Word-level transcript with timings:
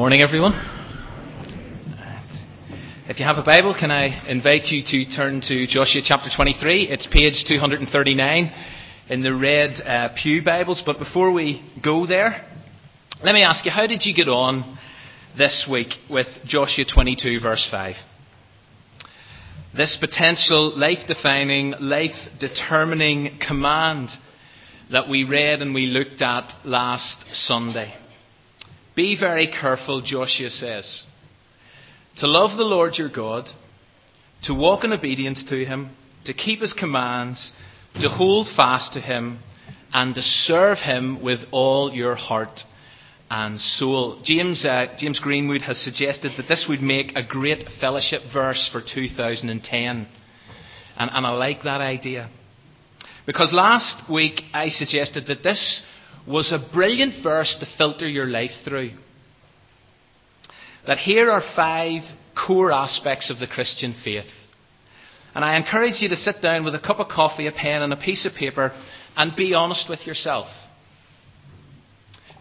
Morning, 0.00 0.22
everyone. 0.22 0.54
If 3.06 3.18
you 3.18 3.26
have 3.26 3.36
a 3.36 3.42
Bible, 3.42 3.76
can 3.78 3.90
I 3.90 4.26
invite 4.30 4.64
you 4.68 4.82
to 4.82 5.14
turn 5.14 5.42
to 5.42 5.66
Joshua 5.66 6.00
chapter 6.02 6.30
23? 6.34 6.88
It's 6.88 7.06
page 7.06 7.44
239 7.46 8.52
in 9.10 9.22
the 9.22 9.34
red 9.34 9.78
uh, 9.82 10.08
Pew 10.16 10.42
Bibles. 10.42 10.82
But 10.86 10.98
before 10.98 11.32
we 11.32 11.60
go 11.84 12.06
there, 12.06 12.48
let 13.22 13.34
me 13.34 13.42
ask 13.42 13.66
you, 13.66 13.70
how 13.70 13.86
did 13.86 14.06
you 14.06 14.14
get 14.14 14.26
on 14.26 14.78
this 15.36 15.68
week 15.70 15.92
with 16.08 16.28
Joshua 16.46 16.86
22, 16.90 17.38
verse 17.38 17.68
5? 17.70 17.96
This 19.76 19.98
potential 20.00 20.78
life 20.78 21.06
defining, 21.08 21.74
life 21.78 22.16
determining 22.38 23.38
command 23.46 24.08
that 24.90 25.10
we 25.10 25.24
read 25.24 25.60
and 25.60 25.74
we 25.74 25.88
looked 25.88 26.22
at 26.22 26.50
last 26.64 27.22
Sunday. 27.34 27.99
Be 28.94 29.16
very 29.18 29.46
careful, 29.46 30.00
Joshua 30.02 30.50
says, 30.50 31.04
to 32.16 32.26
love 32.26 32.56
the 32.56 32.64
Lord 32.64 32.98
your 32.98 33.08
God, 33.08 33.48
to 34.44 34.54
walk 34.54 34.84
in 34.84 34.92
obedience 34.92 35.44
to 35.44 35.64
him, 35.64 35.90
to 36.24 36.34
keep 36.34 36.60
his 36.60 36.72
commands, 36.72 37.52
to 38.00 38.08
hold 38.08 38.48
fast 38.56 38.94
to 38.94 39.00
him, 39.00 39.38
and 39.92 40.14
to 40.14 40.22
serve 40.22 40.78
him 40.78 41.22
with 41.22 41.40
all 41.52 41.92
your 41.92 42.14
heart 42.14 42.60
and 43.30 43.60
soul. 43.60 44.20
James, 44.24 44.66
uh, 44.66 44.86
James 44.98 45.20
Greenwood 45.20 45.62
has 45.62 45.78
suggested 45.78 46.32
that 46.36 46.48
this 46.48 46.66
would 46.68 46.82
make 46.82 47.12
a 47.14 47.22
great 47.22 47.64
fellowship 47.80 48.22
verse 48.32 48.68
for 48.72 48.80
2010. 48.82 50.08
And, 50.96 51.10
and 51.12 51.26
I 51.26 51.30
like 51.30 51.62
that 51.62 51.80
idea. 51.80 52.28
Because 53.26 53.52
last 53.52 54.10
week 54.10 54.42
I 54.52 54.68
suggested 54.68 55.26
that 55.28 55.44
this 55.44 55.82
was 56.26 56.52
a 56.52 56.70
brilliant 56.72 57.22
verse 57.22 57.56
to 57.60 57.66
filter 57.76 58.08
your 58.08 58.26
life 58.26 58.50
through. 58.64 58.92
That 60.86 60.98
here 60.98 61.30
are 61.30 61.42
five 61.54 62.02
core 62.34 62.72
aspects 62.72 63.30
of 63.30 63.38
the 63.38 63.46
Christian 63.46 63.94
faith. 64.04 64.30
And 65.34 65.44
I 65.44 65.56
encourage 65.56 66.00
you 66.00 66.08
to 66.08 66.16
sit 66.16 66.42
down 66.42 66.64
with 66.64 66.74
a 66.74 66.80
cup 66.80 66.98
of 66.98 67.08
coffee, 67.08 67.46
a 67.46 67.52
pen, 67.52 67.82
and 67.82 67.92
a 67.92 67.96
piece 67.96 68.26
of 68.26 68.32
paper 68.34 68.72
and 69.16 69.36
be 69.36 69.54
honest 69.54 69.88
with 69.88 70.06
yourself. 70.06 70.46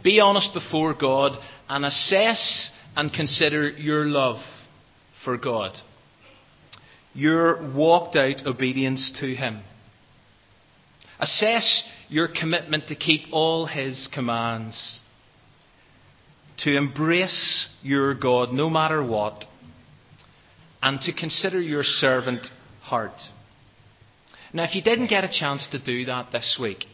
Be 0.04 0.20
honest 0.20 0.54
before 0.54 0.94
God 0.94 1.38
and 1.68 1.86
assess 1.86 2.70
and 2.96 3.12
consider 3.12 3.70
your 3.70 4.06
love 4.06 4.38
for 5.24 5.38
God. 5.38 5.76
Your 7.14 7.74
walked 7.76 8.16
out 8.16 8.46
obedience 8.46 9.12
to 9.20 9.36
Him. 9.36 9.62
Assess 11.20 11.84
your 12.10 12.28
commitment 12.28 12.88
to 12.88 12.96
keep 12.96 13.22
all 13.32 13.66
His 13.66 14.10
commands, 14.14 15.00
to 16.58 16.76
embrace 16.76 17.68
your 17.82 18.16
God 18.16 18.52
no 18.52 18.70
matter 18.70 19.04
what, 19.04 19.46
and 20.82 21.00
to 21.02 21.14
consider 21.14 21.62
your 21.62 21.84
servant 21.84 22.46
heart. 22.82 23.14
Now, 24.52 24.64
if 24.64 24.76
you 24.76 24.82
didn't 24.82 25.08
get 25.08 25.24
a 25.24 25.30
chance 25.30 25.68
to 25.70 25.84
do 25.84 26.06
that 26.06 26.32
this 26.32 26.58
week, 26.60 26.86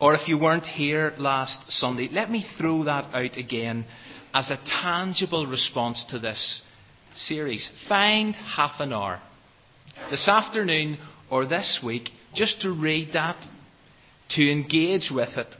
or 0.00 0.14
if 0.14 0.26
you 0.26 0.38
weren't 0.38 0.64
here 0.64 1.12
last 1.18 1.70
Sunday, 1.70 2.08
let 2.10 2.30
me 2.30 2.44
throw 2.58 2.84
that 2.84 3.14
out 3.14 3.36
again 3.36 3.84
as 4.34 4.50
a 4.50 4.58
tangible 4.82 5.46
response 5.46 6.04
to 6.08 6.18
this 6.18 6.62
series. 7.14 7.68
Find 7.88 8.34
half 8.34 8.80
an 8.80 8.92
hour 8.92 9.20
this 10.10 10.26
afternoon 10.26 10.98
or 11.30 11.44
this 11.46 11.80
week 11.84 12.10
just 12.34 12.62
to 12.62 12.72
read 12.72 13.12
that 13.12 13.36
to 14.36 14.50
engage 14.50 15.10
with 15.10 15.36
it 15.36 15.54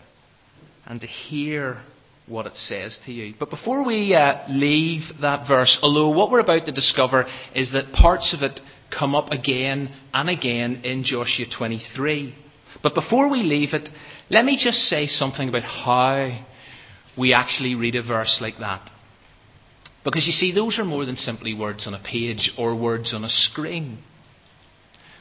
and 0.87 1.01
to 1.01 1.07
hear 1.07 1.81
what 2.27 2.47
it 2.47 2.57
says 2.57 2.99
to 3.05 3.13
you. 3.13 3.35
But 3.39 3.51
before 3.51 3.85
we 3.85 4.15
uh, 4.15 4.45
leave 4.49 5.03
that 5.21 5.47
verse, 5.49 5.79
although 5.83 6.11
what 6.11 6.31
we're 6.31 6.41
about 6.41 6.67
to 6.67 6.73
discover 6.73 7.27
is 7.55 7.73
that 7.73 7.93
parts 7.93 8.35
of 8.35 8.43
it 8.43 8.61
come 8.97 9.15
up 9.15 9.33
again 9.33 9.93
and 10.13 10.31
again 10.31 10.83
in 10.85 11.05
Joshua 11.05 11.47
23. 11.57 12.35
But 12.83 12.95
before 12.95 13.29
we 13.29 13.43
leave 13.43 13.75
it, 13.75 13.89
let 14.31 14.45
me 14.45 14.57
just 14.59 14.79
say 14.81 15.07
something 15.07 15.49
about 15.49 15.63
how 15.63 16.45
we 17.19 17.35
actually 17.35 17.75
read 17.75 17.97
a 17.97 18.03
verse 18.03 18.39
like 18.41 18.59
that. 18.61 18.89
Because 20.05 20.27
you 20.27 20.33
see, 20.33 20.53
those 20.53 20.79
are 20.79 20.85
more 20.85 21.05
than 21.05 21.17
simply 21.17 21.55
words 21.55 21.87
on 21.87 21.95
a 21.95 22.03
page 22.03 22.53
or 22.59 22.75
words 22.75 23.15
on 23.15 23.25
a 23.25 23.29
screen. 23.29 23.99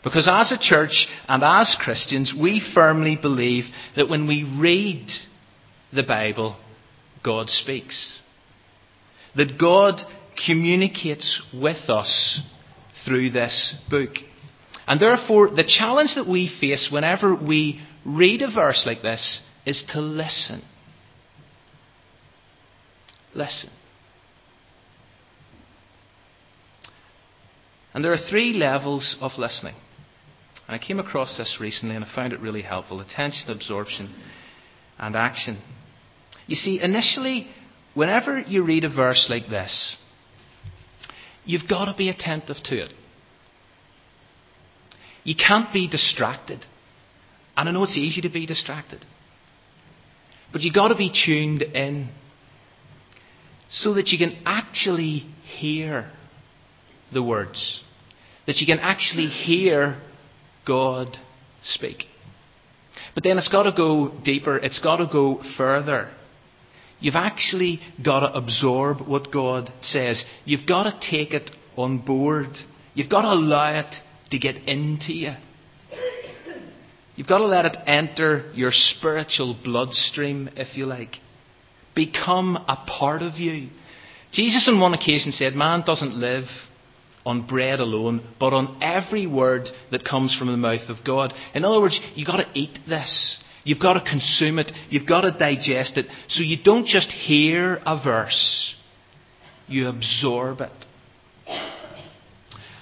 Because 0.03 0.28
as 0.28 0.51
a 0.51 0.57
church 0.57 1.07
and 1.28 1.44
as 1.44 1.78
Christians, 1.79 2.34
we 2.39 2.62
firmly 2.73 3.17
believe 3.22 3.66
that 3.95 4.09
when 4.09 4.28
we 4.28 4.44
read 4.44 5.07
the 5.94 6.03
Bible, 6.03 6.57
God 7.23 7.50
speaks. 7.50 8.19
That 9.35 9.59
God 9.59 10.01
communicates 10.45 11.41
with 11.53 11.89
us 11.89 12.41
through 13.06 13.29
this 13.29 13.75
book. 13.89 14.16
And 14.88 15.00
therefore, 15.00 15.51
the 15.51 15.63
challenge 15.67 16.16
that 16.16 16.28
we 16.28 16.51
face 16.59 16.89
whenever 16.91 17.35
we 17.35 17.81
read 18.03 18.41
a 18.41 18.51
verse 18.51 18.83
like 18.85 19.03
this 19.03 19.41
is 19.66 19.85
to 19.94 20.01
listen. 20.01 20.63
Listen. 23.35 23.69
And 27.94 28.03
there 28.03 28.13
are 28.13 28.18
three 28.18 28.53
levels 28.53 29.18
of 29.22 29.33
listening. 29.38 29.75
And 30.67 30.75
I 30.75 30.79
came 30.79 30.99
across 30.99 31.38
this 31.38 31.57
recently 31.59 31.95
and 31.95 32.05
I 32.05 32.16
found 32.16 32.33
it 32.33 32.39
really 32.39 32.61
helpful 32.61 33.01
attention, 33.01 33.49
absorption, 33.51 34.13
and 34.97 35.16
action. 35.16 35.61
You 36.47 36.55
see, 36.55 36.81
initially, 36.81 37.47
whenever 37.94 38.39
you 38.39 38.63
read 38.63 38.83
a 38.83 38.89
verse 38.89 39.27
like 39.29 39.50
this, 39.50 39.95
you've 41.45 41.67
got 41.67 41.85
to 41.85 41.97
be 41.97 42.09
attentive 42.09 42.57
to 42.66 42.83
it. 42.83 42.94
You 45.23 45.35
can't 45.35 45.71
be 45.73 45.88
distracted. 45.88 46.66
And 47.55 47.69
I 47.69 47.71
know 47.71 47.83
it's 47.83 47.97
easy 47.97 48.21
to 48.21 48.29
be 48.29 48.45
distracted. 48.45 49.05
But 50.51 50.61
you've 50.61 50.73
got 50.73 50.89
to 50.89 50.95
be 50.95 51.11
tuned 51.11 51.61
in 51.61 52.09
so 53.69 53.94
that 53.94 54.07
you 54.07 54.17
can 54.17 54.41
actually 54.45 55.25
hear 55.59 56.09
the 57.13 57.23
words. 57.23 57.81
That 58.47 58.57
you 58.57 58.67
can 58.67 58.79
actually 58.79 59.27
hear 59.27 60.01
God 60.66 61.17
speak. 61.63 62.05
But 63.13 63.23
then 63.23 63.38
it's 63.38 63.49
got 63.49 63.63
to 63.63 63.72
go 63.72 64.11
deeper, 64.23 64.57
it's 64.57 64.79
got 64.79 64.97
to 64.97 65.07
go 65.11 65.41
further. 65.57 66.11
You've 66.99 67.16
actually 67.16 67.81
got 68.03 68.19
to 68.19 68.33
absorb 68.38 69.01
what 69.07 69.31
God 69.31 69.71
says. 69.81 70.23
You've 70.45 70.67
got 70.67 70.83
to 70.83 71.09
take 71.09 71.33
it 71.33 71.50
on 71.75 72.05
board. 72.05 72.50
You've 72.94 73.09
got 73.09 73.23
to 73.23 73.29
allow 73.29 73.79
it 73.79 73.95
to 74.29 74.39
get 74.39 74.55
into 74.67 75.13
you. 75.13 75.33
You've 77.16 77.27
got 77.27 77.39
to 77.39 77.45
let 77.45 77.66
it 77.66 77.77
enter 77.88 78.51
your 78.53 78.71
spiritual 78.71 79.57
bloodstream, 79.63 80.50
if 80.55 80.77
you 80.77 80.85
like. 80.85 81.16
Become 81.95 82.55
a 82.55 82.85
part 82.88 83.21
of 83.21 83.33
you. 83.35 83.69
Jesus 84.31 84.67
on 84.69 84.79
one 84.79 84.94
occasion 84.94 85.31
said, 85.31 85.53
Man 85.53 85.83
doesn't 85.85 86.16
live 86.16 86.45
on 87.25 87.47
bread 87.47 87.79
alone, 87.79 88.21
but 88.39 88.53
on 88.53 88.81
every 88.81 89.27
word 89.27 89.69
that 89.91 90.05
comes 90.05 90.35
from 90.35 90.47
the 90.47 90.57
mouth 90.57 90.89
of 90.89 91.05
God. 91.05 91.33
In 91.53 91.65
other 91.65 91.79
words, 91.79 91.99
you've 92.15 92.27
got 92.27 92.37
to 92.37 92.49
eat 92.53 92.79
this. 92.87 93.37
You've 93.63 93.79
got 93.79 93.93
to 93.93 94.09
consume 94.09 94.59
it. 94.59 94.71
You've 94.89 95.07
got 95.07 95.21
to 95.21 95.31
digest 95.31 95.97
it. 95.97 96.07
So 96.27 96.43
you 96.43 96.57
don't 96.63 96.87
just 96.87 97.11
hear 97.11 97.79
a 97.85 98.01
verse, 98.03 98.75
you 99.67 99.87
absorb 99.87 100.61
it. 100.61 100.71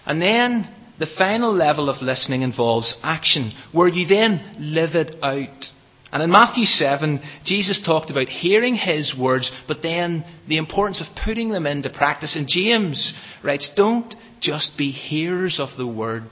And 0.06 0.22
then 0.22 0.74
the 0.98 1.08
final 1.18 1.54
level 1.54 1.90
of 1.90 2.02
listening 2.02 2.42
involves 2.42 2.98
action, 3.04 3.54
where 3.72 3.88
you 3.88 4.08
then 4.08 4.56
live 4.60 4.96
it 4.96 5.16
out. 5.22 5.66
And 6.12 6.24
in 6.24 6.32
Matthew 6.32 6.66
7, 6.66 7.22
Jesus 7.46 7.82
talked 7.86 8.10
about 8.10 8.28
hearing 8.28 8.76
his 8.76 9.16
words, 9.16 9.52
but 9.68 9.84
then 9.84 10.26
the 10.48 10.58
importance 10.58 11.02
of 11.02 11.16
putting 11.24 11.50
them 11.50 11.68
into 11.68 11.92
practice. 11.92 12.36
And 12.36 12.48
James 12.48 13.14
writes, 13.44 13.70
Don't 13.76 14.14
just 14.40 14.78
be 14.78 14.92
hearers 14.92 15.60
of 15.60 15.70
the 15.78 15.88
word, 15.88 16.24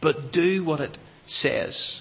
but 0.00 0.32
do 0.32 0.64
what 0.64 0.80
it 0.80 0.98
says. 1.26 2.00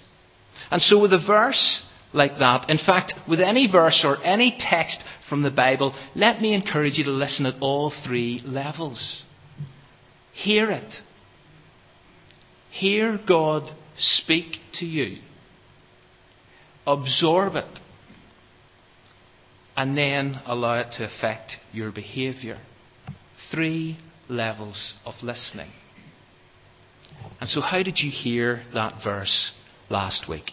And 0.71 0.81
so, 0.81 1.01
with 1.01 1.13
a 1.13 1.23
verse 1.25 1.83
like 2.13 2.39
that, 2.39 2.69
in 2.69 2.77
fact, 2.77 3.13
with 3.27 3.39
any 3.39 3.69
verse 3.71 4.03
or 4.05 4.23
any 4.23 4.55
text 4.57 5.03
from 5.29 5.41
the 5.41 5.51
Bible, 5.51 5.93
let 6.15 6.41
me 6.41 6.53
encourage 6.53 6.97
you 6.97 7.03
to 7.05 7.11
listen 7.11 7.45
at 7.45 7.61
all 7.61 7.91
three 8.05 8.41
levels. 8.45 9.23
Hear 10.33 10.69
it. 10.71 10.93
Hear 12.71 13.19
God 13.25 13.71
speak 13.97 14.57
to 14.73 14.85
you. 14.85 15.21
Absorb 16.85 17.55
it. 17.55 17.79
And 19.77 19.97
then 19.97 20.39
allow 20.45 20.79
it 20.79 20.93
to 20.93 21.05
affect 21.05 21.57
your 21.71 21.91
behaviour. 21.91 22.59
Three 23.51 23.97
levels 24.29 24.93
of 25.05 25.15
listening. 25.21 25.69
And 27.39 27.49
so, 27.49 27.61
how 27.61 27.83
did 27.83 27.99
you 27.99 28.11
hear 28.11 28.63
that 28.73 29.03
verse 29.03 29.51
last 29.89 30.27
week? 30.27 30.51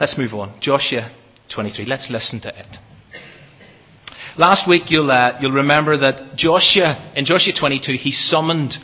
Let's 0.00 0.16
move 0.16 0.34
on. 0.34 0.60
Joshua 0.60 1.10
23. 1.54 1.84
Let's 1.84 2.10
listen 2.10 2.40
to 2.42 2.48
it. 2.48 2.76
Last 4.36 4.68
week, 4.68 4.84
you'll, 4.90 5.10
uh, 5.10 5.38
you'll 5.40 5.52
remember 5.52 5.96
that 5.98 6.36
Joshua, 6.36 7.12
in 7.16 7.24
Joshua 7.24 7.52
22, 7.58 7.94
he 7.94 8.12
summoned 8.12 8.74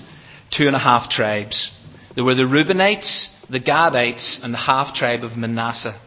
two 0.51 0.67
and 0.67 0.75
a 0.75 0.81
half 0.81 1.09
tribes. 1.09 1.71
There 2.17 2.25
were 2.25 2.35
the 2.35 2.43
Reubenites, 2.43 3.29
the 3.49 3.61
Gadites, 3.61 4.43
and 4.43 4.53
the 4.53 4.59
half 4.59 4.95
tribe 4.95 5.23
of 5.23 5.37
Manasseh. 5.37 6.01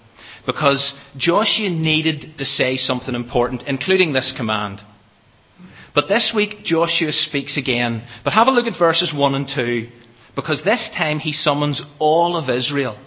Because 0.45 0.93
Joshua 1.15 1.69
needed 1.69 2.37
to 2.37 2.45
say 2.45 2.75
something 2.75 3.15
important, 3.15 3.63
including 3.67 4.13
this 4.13 4.33
command. 4.35 4.81
But 5.97 6.07
this 6.07 6.31
week, 6.31 6.63
Joshua 6.63 7.11
speaks 7.11 7.57
again. 7.57 8.03
But 8.23 8.33
have 8.33 8.45
a 8.45 8.51
look 8.51 8.67
at 8.67 8.77
verses 8.77 9.11
1 9.11 9.33
and 9.33 9.47
2, 9.47 9.87
because 10.35 10.63
this 10.63 10.91
time 10.95 11.17
he 11.17 11.31
summons 11.33 11.81
all 11.97 12.37
of 12.37 12.51
Israel. 12.51 12.99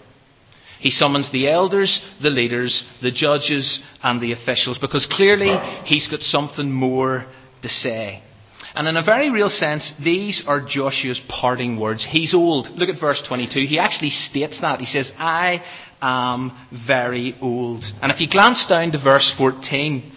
He 0.77 0.89
summons 0.89 1.31
the 1.31 1.49
elders, 1.49 2.01
the 2.21 2.29
leaders, 2.29 2.83
the 3.01 3.11
judges, 3.11 3.81
and 4.03 4.19
the 4.19 4.33
officials, 4.33 4.77
because 4.77 5.05
clearly 5.09 5.57
he's 5.85 6.09
got 6.09 6.19
something 6.19 6.69
more 6.69 7.27
to 7.61 7.69
say. 7.69 8.21
And 8.75 8.89
in 8.89 8.97
a 8.97 9.05
very 9.05 9.29
real 9.29 9.49
sense, 9.49 9.93
these 10.03 10.43
are 10.45 10.59
Joshua's 10.59 11.21
parting 11.29 11.79
words. 11.79 12.05
He's 12.05 12.33
old. 12.33 12.71
Look 12.71 12.89
at 12.89 12.99
verse 12.99 13.23
22. 13.25 13.67
He 13.67 13.79
actually 13.79 14.09
states 14.09 14.59
that. 14.59 14.81
He 14.81 14.85
says, 14.85 15.13
I 15.17 15.63
am 16.01 16.51
very 16.85 17.37
old. 17.39 17.85
And 18.01 18.11
if 18.11 18.19
you 18.19 18.27
glance 18.29 18.65
down 18.67 18.91
to 18.91 19.01
verse 19.01 19.33
14, 19.37 20.11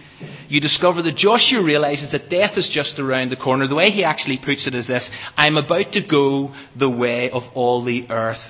you 0.49 0.61
discover 0.61 1.03
that 1.03 1.17
Joshua 1.17 1.63
realizes 1.63 2.13
that 2.13 2.31
death 2.31 2.57
is 2.57 2.69
just 2.69 2.99
around 2.99 3.31
the 3.31 3.37
corner. 3.37 3.67
The 3.67 3.75
way 3.75 3.91
he 3.91 4.05
actually 4.05 4.39
puts 4.45 4.67
it 4.67 4.75
is 4.75 4.87
this 4.87 5.11
I'm 5.37 5.57
about 5.57 5.93
to 5.93 6.07
go 6.07 6.55
the 6.79 6.91
way 6.91 7.31
of 7.31 7.43
all 7.55 7.85
the 7.85 8.11
earth. 8.11 8.45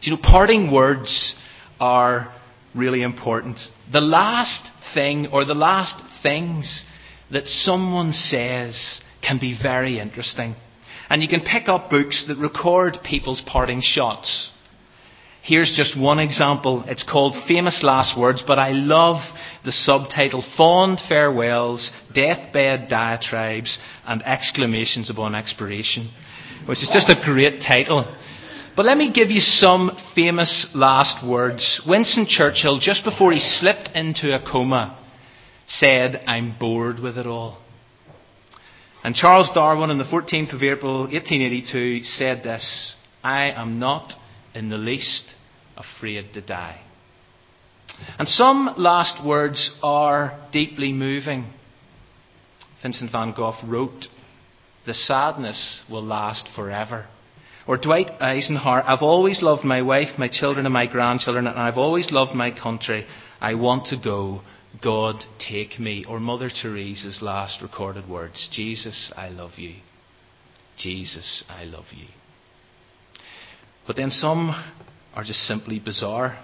So, 0.00 0.10
you 0.10 0.16
know, 0.16 0.22
parting 0.22 0.72
words 0.72 1.34
are 1.78 2.34
really 2.74 3.02
important. 3.02 3.58
The 3.92 4.00
last 4.00 4.70
thing 4.94 5.28
or 5.28 5.44
the 5.44 5.54
last 5.54 6.00
things 6.22 6.84
that 7.30 7.46
someone 7.46 8.12
says 8.12 9.00
can 9.22 9.38
be 9.38 9.56
very 9.60 9.98
interesting. 9.98 10.54
And 11.08 11.22
you 11.22 11.28
can 11.28 11.40
pick 11.40 11.68
up 11.68 11.90
books 11.90 12.26
that 12.28 12.38
record 12.38 12.98
people's 13.04 13.42
parting 13.44 13.80
shots. 13.82 14.50
Here's 15.42 15.72
just 15.74 15.98
one 15.98 16.18
example. 16.18 16.84
It's 16.86 17.02
called 17.02 17.34
Famous 17.48 17.82
Last 17.82 18.18
Words, 18.18 18.42
but 18.46 18.58
I 18.58 18.72
love 18.72 19.22
the 19.64 19.72
subtitle 19.72 20.44
Fond 20.56 21.00
Farewells, 21.08 21.90
Deathbed 22.12 22.88
Diatribes, 22.90 23.78
and 24.06 24.22
Exclamations 24.22 25.08
upon 25.08 25.34
Expiration, 25.34 26.10
which 26.66 26.82
is 26.82 26.90
just 26.92 27.08
a 27.08 27.20
great 27.24 27.62
title. 27.62 28.04
But 28.76 28.84
let 28.84 28.98
me 28.98 29.12
give 29.12 29.30
you 29.30 29.40
some 29.40 29.96
famous 30.14 30.70
last 30.74 31.26
words. 31.26 31.82
Winston 31.86 32.26
Churchill, 32.26 32.78
just 32.78 33.02
before 33.04 33.32
he 33.32 33.40
slipped 33.40 33.90
into 33.94 34.34
a 34.34 34.40
coma, 34.40 34.98
said, 35.66 36.22
I'm 36.26 36.56
bored 36.58 37.00
with 37.00 37.16
it 37.16 37.26
all. 37.26 37.58
And 39.02 39.14
Charles 39.14 39.50
Darwin 39.54 39.88
on 39.88 39.96
the 39.96 40.04
14th 40.04 40.52
of 40.52 40.62
April 40.62 41.00
1882 41.04 42.04
said 42.04 42.42
this 42.42 42.94
I 43.24 43.50
am 43.50 43.78
not 43.78 44.12
in 44.54 44.68
the 44.68 44.78
least 44.78 45.34
afraid 45.76 46.32
to 46.34 46.40
die. 46.40 46.80
And 48.18 48.28
some 48.28 48.74
last 48.76 49.24
words 49.24 49.70
are 49.82 50.48
deeply 50.52 50.92
moving. 50.92 51.52
Vincent 52.82 53.12
van 53.12 53.32
Gogh 53.32 53.54
wrote, 53.66 54.06
The 54.86 54.94
sadness 54.94 55.82
will 55.90 56.04
last 56.04 56.48
forever. 56.54 57.06
Or 57.66 57.76
Dwight 57.76 58.10
Eisenhower, 58.20 58.82
I've 58.82 59.02
always 59.02 59.42
loved 59.42 59.64
my 59.64 59.82
wife, 59.82 60.18
my 60.18 60.28
children, 60.28 60.66
and 60.66 60.72
my 60.72 60.86
grandchildren, 60.86 61.46
and 61.46 61.58
I've 61.58 61.78
always 61.78 62.10
loved 62.10 62.34
my 62.34 62.50
country. 62.50 63.06
I 63.40 63.54
want 63.54 63.86
to 63.86 63.96
go 64.02 64.40
God, 64.82 65.24
take 65.38 65.78
me. 65.78 66.04
Or 66.08 66.20
Mother 66.20 66.48
Teresa's 66.48 67.20
last 67.20 67.60
recorded 67.60 68.08
words 68.08 68.48
Jesus, 68.52 69.12
I 69.16 69.28
love 69.28 69.52
you. 69.58 69.74
Jesus, 70.76 71.44
I 71.48 71.64
love 71.64 71.86
you. 71.92 72.06
But 73.90 73.96
then 73.96 74.10
some 74.12 74.50
are 75.16 75.24
just 75.24 75.40
simply 75.40 75.80
bizarre. 75.80 76.38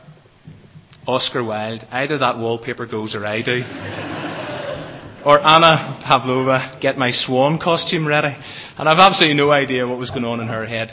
Oscar 1.06 1.44
Wilde, 1.44 1.86
either 1.92 2.18
that 2.18 2.38
wallpaper 2.38 2.86
goes 2.86 3.14
or 3.14 3.24
I 3.24 3.40
do. 3.40 3.62
or 5.24 5.38
Anna 5.38 6.02
Pavlova, 6.04 6.76
get 6.80 6.98
my 6.98 7.12
swan 7.12 7.60
costume 7.62 8.04
ready. 8.04 8.36
And 8.76 8.88
I've 8.88 8.98
absolutely 8.98 9.36
no 9.36 9.52
idea 9.52 9.86
what 9.86 9.96
was 9.96 10.10
going 10.10 10.24
on 10.24 10.40
in 10.40 10.48
her 10.48 10.66
head. 10.66 10.90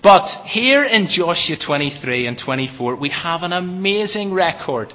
But 0.00 0.28
here 0.46 0.84
in 0.84 1.08
Joshua 1.08 1.56
23 1.56 2.28
and 2.28 2.38
24, 2.38 2.94
we 2.94 3.10
have 3.10 3.42
an 3.42 3.52
amazing 3.52 4.32
record 4.32 4.94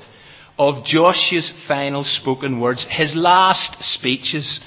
of 0.57 0.85
Joshua's 0.85 1.51
final 1.67 2.05
spoken 2.05 2.61
words, 2.61 2.87
his 2.89 3.13
last 3.13 3.83
speeches. 3.83 4.61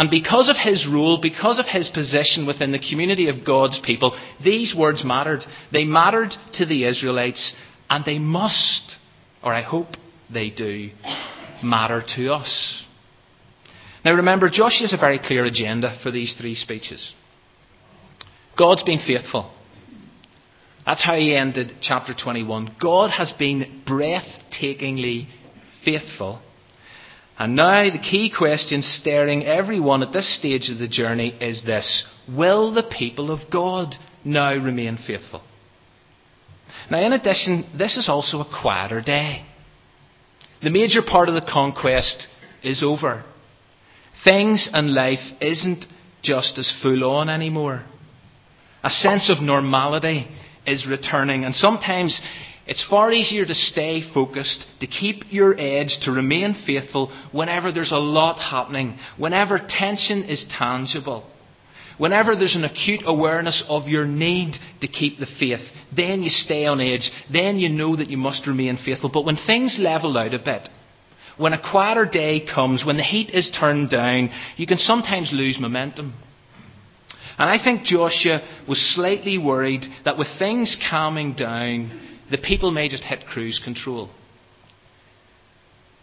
And 0.00 0.08
because 0.08 0.48
of 0.48 0.56
his 0.56 0.88
rule, 0.88 1.18
because 1.20 1.58
of 1.58 1.66
his 1.66 1.90
position 1.90 2.46
within 2.46 2.72
the 2.72 2.78
community 2.78 3.28
of 3.28 3.44
God's 3.44 3.78
people, 3.78 4.18
these 4.42 4.74
words 4.74 5.04
mattered. 5.04 5.44
They 5.72 5.84
mattered 5.84 6.34
to 6.54 6.64
the 6.64 6.86
Israelites, 6.86 7.54
and 7.90 8.02
they 8.02 8.18
must, 8.18 8.96
or 9.44 9.52
I 9.52 9.60
hope 9.60 9.88
they 10.32 10.48
do, 10.48 10.88
matter 11.62 12.02
to 12.16 12.32
us. 12.32 12.82
Now 14.02 14.14
remember, 14.14 14.48
Joshua 14.48 14.86
has 14.86 14.94
a 14.94 14.96
very 14.96 15.18
clear 15.18 15.44
agenda 15.44 15.98
for 16.02 16.10
these 16.10 16.34
three 16.34 16.54
speeches. 16.54 17.12
God's 18.56 18.82
been 18.82 19.00
faithful. 19.06 19.52
That's 20.86 21.04
how 21.04 21.16
he 21.16 21.36
ended 21.36 21.74
chapter 21.82 22.14
21. 22.14 22.74
God 22.80 23.10
has 23.10 23.34
been 23.34 23.82
breathtakingly 23.86 25.26
faithful. 25.84 26.40
And 27.40 27.56
now 27.56 27.90
the 27.90 27.98
key 27.98 28.30
question 28.36 28.82
staring 28.82 29.46
everyone 29.46 30.02
at 30.02 30.12
this 30.12 30.36
stage 30.36 30.68
of 30.68 30.76
the 30.78 30.86
journey 30.86 31.30
is 31.40 31.64
this 31.64 32.04
Will 32.28 32.70
the 32.74 32.82
people 32.82 33.30
of 33.30 33.50
God 33.50 33.94
now 34.22 34.54
remain 34.54 34.98
faithful? 34.98 35.40
Now, 36.90 37.00
in 37.00 37.14
addition, 37.14 37.66
this 37.78 37.96
is 37.96 38.10
also 38.10 38.40
a 38.40 38.60
quieter 38.60 39.00
day. 39.00 39.46
The 40.62 40.68
major 40.68 41.00
part 41.00 41.30
of 41.30 41.34
the 41.34 41.40
conquest 41.50 42.28
is 42.62 42.82
over. 42.82 43.24
Things 44.22 44.68
and 44.70 44.92
life 44.92 45.32
isn't 45.40 45.86
just 46.20 46.58
as 46.58 46.70
full 46.82 47.04
on 47.04 47.30
anymore. 47.30 47.84
A 48.84 48.90
sense 48.90 49.30
of 49.30 49.42
normality 49.42 50.28
is 50.66 50.86
returning. 50.86 51.46
And 51.46 51.54
sometimes 51.54 52.20
it's 52.70 52.86
far 52.86 53.10
easier 53.10 53.44
to 53.44 53.54
stay 53.54 54.00
focused, 54.14 54.64
to 54.78 54.86
keep 54.86 55.24
your 55.30 55.58
edge, 55.58 55.98
to 56.02 56.12
remain 56.12 56.54
faithful 56.54 57.12
whenever 57.32 57.72
there's 57.72 57.90
a 57.90 57.96
lot 57.96 58.38
happening, 58.38 58.96
whenever 59.18 59.58
tension 59.58 60.22
is 60.22 60.46
tangible. 60.48 61.28
Whenever 61.98 62.36
there's 62.36 62.54
an 62.54 62.62
acute 62.62 63.00
awareness 63.04 63.64
of 63.68 63.88
your 63.88 64.06
need 64.06 64.54
to 64.82 64.86
keep 64.86 65.18
the 65.18 65.26
faith, 65.26 65.68
then 65.96 66.22
you 66.22 66.30
stay 66.30 66.64
on 66.64 66.80
edge. 66.80 67.10
Then 67.28 67.58
you 67.58 67.68
know 67.68 67.96
that 67.96 68.08
you 68.08 68.16
must 68.16 68.46
remain 68.46 68.76
faithful. 68.76 69.10
But 69.10 69.24
when 69.24 69.36
things 69.36 69.76
level 69.76 70.16
out 70.16 70.32
a 70.32 70.38
bit, 70.38 70.68
when 71.38 71.52
a 71.52 71.60
quieter 71.60 72.04
day 72.04 72.46
comes, 72.46 72.86
when 72.86 72.98
the 72.98 73.02
heat 73.02 73.30
is 73.30 73.50
turned 73.50 73.90
down, 73.90 74.30
you 74.56 74.68
can 74.68 74.78
sometimes 74.78 75.32
lose 75.32 75.58
momentum. 75.58 76.14
And 77.36 77.50
I 77.50 77.62
think 77.62 77.82
Joshua 77.82 78.42
was 78.68 78.94
slightly 78.94 79.38
worried 79.38 79.84
that 80.04 80.18
with 80.18 80.28
things 80.38 80.78
calming 80.88 81.34
down, 81.34 82.09
the 82.30 82.38
people 82.38 82.70
may 82.70 82.88
just 82.88 83.04
hit 83.04 83.26
cruise 83.26 83.60
control. 83.62 84.10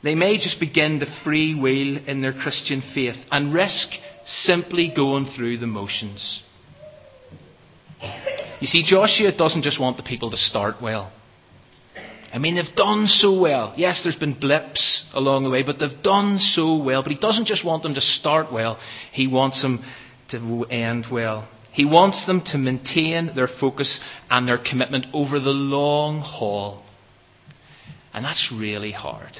They 0.03 0.15
may 0.15 0.38
just 0.38 0.60
begin 0.60 1.00
to 1.00 1.05
freewheel 1.25 2.07
in 2.07 2.22
their 2.22 2.34
Christian 2.34 2.81
faith 2.93 3.17
and 3.31 3.53
risk 3.53 3.89
simply 4.25 4.91
going 4.96 5.25
through 5.25 5.57
the 5.57 5.67
motions. 5.67 6.43
You 8.60 8.67
see, 8.67 8.84
Joshua 8.84 9.36
doesn't 9.36 9.63
just 9.63 9.79
want 9.79 9.98
the 9.98 10.03
people 10.03 10.31
to 10.31 10.38
start 10.38 10.75
well. 10.81 11.12
I 12.34 12.39
mean, 12.39 12.55
they've 12.55 12.75
done 12.75 13.07
so 13.07 13.39
well. 13.39 13.74
Yes, 13.77 14.03
there's 14.03 14.17
been 14.17 14.38
blips 14.39 15.03
along 15.13 15.43
the 15.43 15.50
way, 15.50 15.63
but 15.63 15.79
they've 15.79 16.03
done 16.03 16.39
so 16.39 16.84
well. 16.84 17.01
But 17.01 17.13
he 17.13 17.17
doesn't 17.17 17.46
just 17.46 17.65
want 17.65 17.84
them 17.84 17.93
to 17.96 18.01
start 18.01 18.51
well, 18.51 18.79
he 19.12 19.27
wants 19.27 19.62
them 19.62 19.84
to 20.29 20.65
end 20.65 21.07
well. 21.12 21.48
He 21.77 21.86
wants 21.86 22.25
them 22.25 22.41
to 22.46 22.57
maintain 22.57 23.36
their 23.36 23.48
focus 23.48 24.00
and 24.31 24.48
their 24.48 24.57
commitment 24.57 25.05
over 25.13 25.39
the 25.39 25.51
long 25.51 26.22
haul. 26.22 26.84
And 28.15 28.25
that's 28.25 28.51
really 28.51 28.91
hard. 28.91 29.38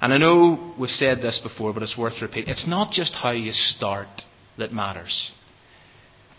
And 0.00 0.14
I 0.14 0.16
know 0.16 0.74
we've 0.80 0.88
said 0.88 1.18
this 1.18 1.38
before, 1.38 1.74
but 1.74 1.82
it's 1.82 1.98
worth 1.98 2.22
repeating. 2.22 2.48
It's 2.48 2.66
not 2.66 2.92
just 2.92 3.12
how 3.12 3.32
you 3.32 3.52
start 3.52 4.08
that 4.56 4.72
matters, 4.72 5.32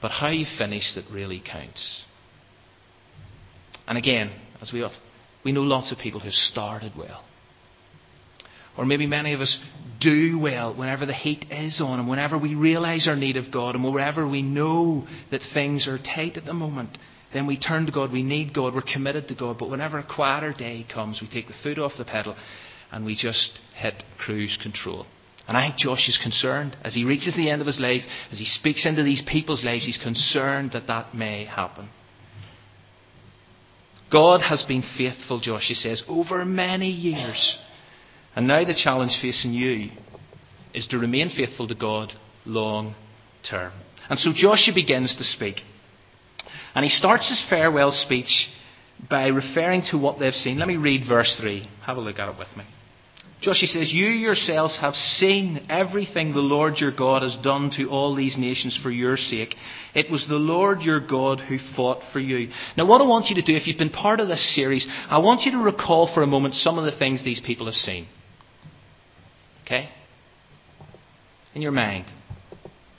but 0.02 0.10
how 0.10 0.30
you 0.30 0.48
finish 0.58 0.96
that 0.96 1.06
really 1.14 1.40
counts. 1.40 2.04
And 3.88 3.96
again, 3.96 4.32
as 4.60 4.74
we, 4.74 4.84
we 5.46 5.52
know 5.52 5.62
lots 5.62 5.92
of 5.92 6.00
people 6.00 6.20
who 6.20 6.32
started 6.32 6.94
well. 6.98 7.24
Or 8.80 8.86
maybe 8.86 9.08
many 9.08 9.34
of 9.34 9.42
us 9.42 9.60
do 10.00 10.40
well 10.42 10.74
whenever 10.74 11.06
the 11.06 11.14
heat 11.14 11.44
is 11.52 11.82
on 11.82 12.00
and 12.00 12.08
whenever 12.08 12.38
we 12.38 12.56
realize 12.56 13.10
our 13.10 13.16
need 13.18 13.36
of 13.36 13.52
God 13.52 13.76
and 13.76 13.84
wherever 13.84 14.26
we 14.26 14.42
know 14.42 15.06
that 15.32 15.42
things 15.54 15.86
are 15.86 15.98
tight 15.98 16.38
at 16.38 16.46
the 16.46 16.54
moment, 16.54 16.98
then 17.34 17.46
we 17.46 17.60
turn 17.60 17.88
to 17.88 17.92
God. 17.92 18.10
We 18.10 18.24
need 18.24 18.54
God. 18.54 18.74
We're 18.74 18.82
committed 18.82 19.28
to 19.28 19.36
God. 19.36 19.58
But 19.60 19.70
whenever 19.70 20.00
a 20.00 20.04
quieter 20.08 20.54
day 20.54 20.86
comes, 20.92 21.20
we 21.22 21.28
take 21.28 21.48
the 21.48 21.54
foot 21.62 21.78
off 21.78 21.98
the 21.98 22.06
pedal 22.06 22.38
and 22.90 23.04
we 23.04 23.18
just 23.18 23.60
hit 23.76 24.02
cruise 24.18 24.58
control. 24.62 25.06
And 25.46 25.58
I 25.58 25.68
think 25.68 25.80
Josh 25.80 26.08
is 26.08 26.18
concerned. 26.18 26.78
As 26.82 26.96
he 26.96 27.04
reaches 27.04 27.36
the 27.36 27.50
end 27.50 27.60
of 27.60 27.68
his 27.68 27.82
life, 27.82 28.04
as 28.32 28.40
he 28.40 28.46
speaks 28.46 28.86
into 28.86 29.04
these 29.04 29.22
people's 29.30 29.66
lives, 29.66 29.86
he's 29.86 30.02
concerned 30.02 30.72
that 30.72 30.88
that 30.88 31.14
may 31.14 31.44
happen. 31.44 31.90
God 34.10 34.40
has 34.40 34.64
been 34.64 34.84
faithful, 34.98 35.42
Joshua 35.42 35.76
says, 35.76 36.02
over 36.08 36.46
many 36.46 36.90
years. 36.90 37.58
And 38.36 38.48
now 38.48 38.64
the 38.64 38.74
challenge 38.74 39.20
facing 39.22 39.54
you 39.54 39.90
is 40.74 40.88
to 40.88 41.00
remain 41.00 41.30
faithful 41.30 41.68
to 41.68 41.76
God 41.76 42.14
long 42.46 42.96
term. 43.48 43.72
And 44.10 44.20
so 44.20 44.32
Joshua 44.34 44.74
begins 44.74 45.16
to 45.18 45.24
speak. 45.24 45.58
And 46.76 46.84
he 46.84 46.90
starts 46.90 47.30
his 47.30 47.44
farewell 47.50 47.92
speech 47.92 48.50
by 49.10 49.28
referring 49.28 49.84
to 49.92 49.98
what 49.98 50.20
they've 50.20 50.34
seen. 50.34 50.60
Let 50.60 50.68
me 50.68 50.78
read 50.78 51.08
verse 51.08 51.38
3. 51.40 51.68
Have 51.86 51.98
a 51.98 52.02
look 52.02 52.20
at 52.20 52.30
it 52.30 52.38
with 52.38 52.50
me. 52.58 52.64
Joshua 53.42 53.68
says, 53.70 53.94
You 53.94 54.08
yourselves 54.08 54.78
have 54.78 54.96
seen 54.96 55.66
everything 55.70 56.34
the 56.34 56.40
Lord 56.40 56.78
your 56.80 56.92
God 56.92 57.22
has 57.22 57.38
done 57.38 57.72
to 57.78 57.90
all 57.90 58.14
these 58.14 58.38
nations 58.38 58.78
for 58.82 58.92
your 58.92 59.16
sake. 59.16 59.56
It 59.96 60.12
was 60.12 60.28
the 60.28 60.36
Lord 60.36 60.82
your 60.82 61.00
God 61.00 61.40
who 61.40 61.58
fought 61.76 62.02
for 62.12 62.20
you. 62.20 62.52
Now, 62.76 62.86
what 62.86 63.00
I 63.00 63.06
want 63.06 63.28
you 63.28 63.36
to 63.36 63.42
do, 63.42 63.56
if 63.56 63.66
you've 63.66 63.78
been 63.78 63.92
part 63.92 64.20
of 64.20 64.28
this 64.28 64.56
series, 64.56 64.86
I 65.10 65.20
want 65.20 65.44
you 65.44 65.54
to 65.54 65.58
recall 65.58 66.14
for 66.14 66.22
a 66.22 66.28
moment 66.28 66.56
some 66.56 66.78
of 66.78 66.84
the 66.84 66.98
things 66.98 67.24
these 67.24 67.40
people 67.40 67.68
have 67.68 67.76
seen. 67.76 68.08
Okay? 69.70 69.88
In 71.54 71.62
your 71.62 71.72
mind. 71.72 72.06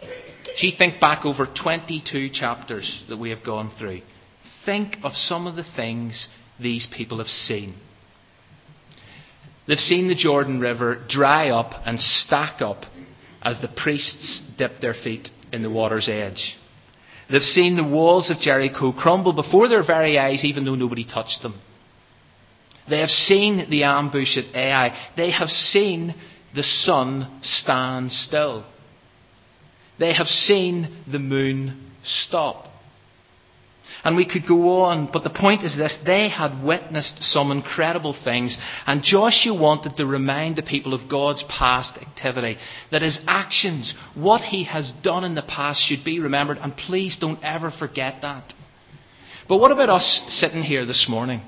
As 0.02 0.62
you 0.62 0.70
think 0.78 1.00
back 1.00 1.24
over 1.24 1.46
22 1.46 2.30
chapters 2.30 3.02
that 3.08 3.16
we 3.16 3.30
have 3.30 3.44
gone 3.44 3.72
through, 3.76 4.02
think 4.64 4.98
of 5.02 5.14
some 5.14 5.48
of 5.48 5.56
the 5.56 5.64
things 5.74 6.28
these 6.60 6.86
people 6.96 7.18
have 7.18 7.26
seen. 7.26 7.74
They've 9.66 9.78
seen 9.78 10.06
the 10.06 10.14
Jordan 10.14 10.60
River 10.60 11.04
dry 11.08 11.50
up 11.50 11.72
and 11.86 11.98
stack 11.98 12.62
up 12.62 12.84
as 13.42 13.60
the 13.60 13.68
priests 13.68 14.40
dip 14.56 14.80
their 14.80 14.94
feet 14.94 15.30
in 15.52 15.62
the 15.62 15.70
water's 15.70 16.08
edge. 16.08 16.56
They've 17.28 17.42
seen 17.42 17.74
the 17.74 17.84
walls 17.84 18.30
of 18.30 18.38
Jericho 18.38 18.92
crumble 18.92 19.32
before 19.32 19.68
their 19.68 19.84
very 19.84 20.18
eyes, 20.18 20.44
even 20.44 20.64
though 20.64 20.76
nobody 20.76 21.04
touched 21.04 21.42
them. 21.42 21.60
They 22.88 23.00
have 23.00 23.08
seen 23.08 23.68
the 23.70 23.82
ambush 23.84 24.36
at 24.36 24.54
Ai. 24.54 25.10
They 25.16 25.32
have 25.32 25.48
seen 25.48 26.14
the 26.54 26.62
sun 26.62 27.40
stand 27.42 28.12
still. 28.12 28.64
They 29.99 30.14
have 30.14 30.26
seen 30.26 31.04
the 31.11 31.19
moon 31.19 31.92
stop. 32.04 32.66
And 34.02 34.16
we 34.16 34.25
could 34.25 34.47
go 34.49 34.83
on, 34.83 35.11
but 35.12 35.25
the 35.25 35.30
point 35.30 35.62
is 35.62 35.76
this 35.76 35.99
they 36.07 36.28
had 36.30 36.64
witnessed 36.64 37.23
some 37.23 37.50
incredible 37.50 38.16
things, 38.25 38.57
and 38.87 39.02
Joshua 39.02 39.52
wanted 39.52 39.97
to 39.97 40.07
remind 40.07 40.57
the 40.57 40.62
people 40.62 40.95
of 40.95 41.11
God's 41.11 41.45
past 41.49 41.99
activity, 41.99 42.57
that 42.90 43.02
his 43.02 43.21
actions, 43.26 43.92
what 44.14 44.40
he 44.40 44.64
has 44.64 44.90
done 45.02 45.25
in 45.25 45.35
the 45.35 45.42
past, 45.42 45.83
should 45.83 46.02
be 46.02 46.19
remembered, 46.19 46.59
and 46.59 46.75
please 46.75 47.16
don't 47.21 47.42
ever 47.45 47.71
forget 47.71 48.23
that. 48.23 48.54
But 49.49 49.59
what 49.59 49.73
about 49.73 49.90
us 49.90 50.23
sitting 50.28 50.62
here 50.62 50.87
this 50.87 51.07
morning? 51.09 51.42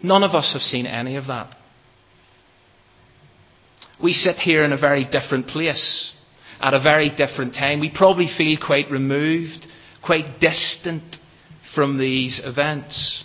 None 0.00 0.22
of 0.22 0.32
us 0.32 0.52
have 0.52 0.62
seen 0.62 0.86
any 0.86 1.16
of 1.16 1.26
that. 1.26 1.56
We 4.02 4.12
sit 4.12 4.36
here 4.36 4.64
in 4.64 4.72
a 4.72 4.78
very 4.78 5.04
different 5.04 5.48
place, 5.48 6.12
at 6.60 6.74
a 6.74 6.80
very 6.80 7.10
different 7.10 7.54
time. 7.54 7.80
We 7.80 7.90
probably 7.90 8.28
feel 8.28 8.58
quite 8.58 8.90
removed 8.90 9.66
quite 10.02 10.40
distant 10.40 11.16
from 11.74 11.98
these 11.98 12.40
events. 12.42 13.24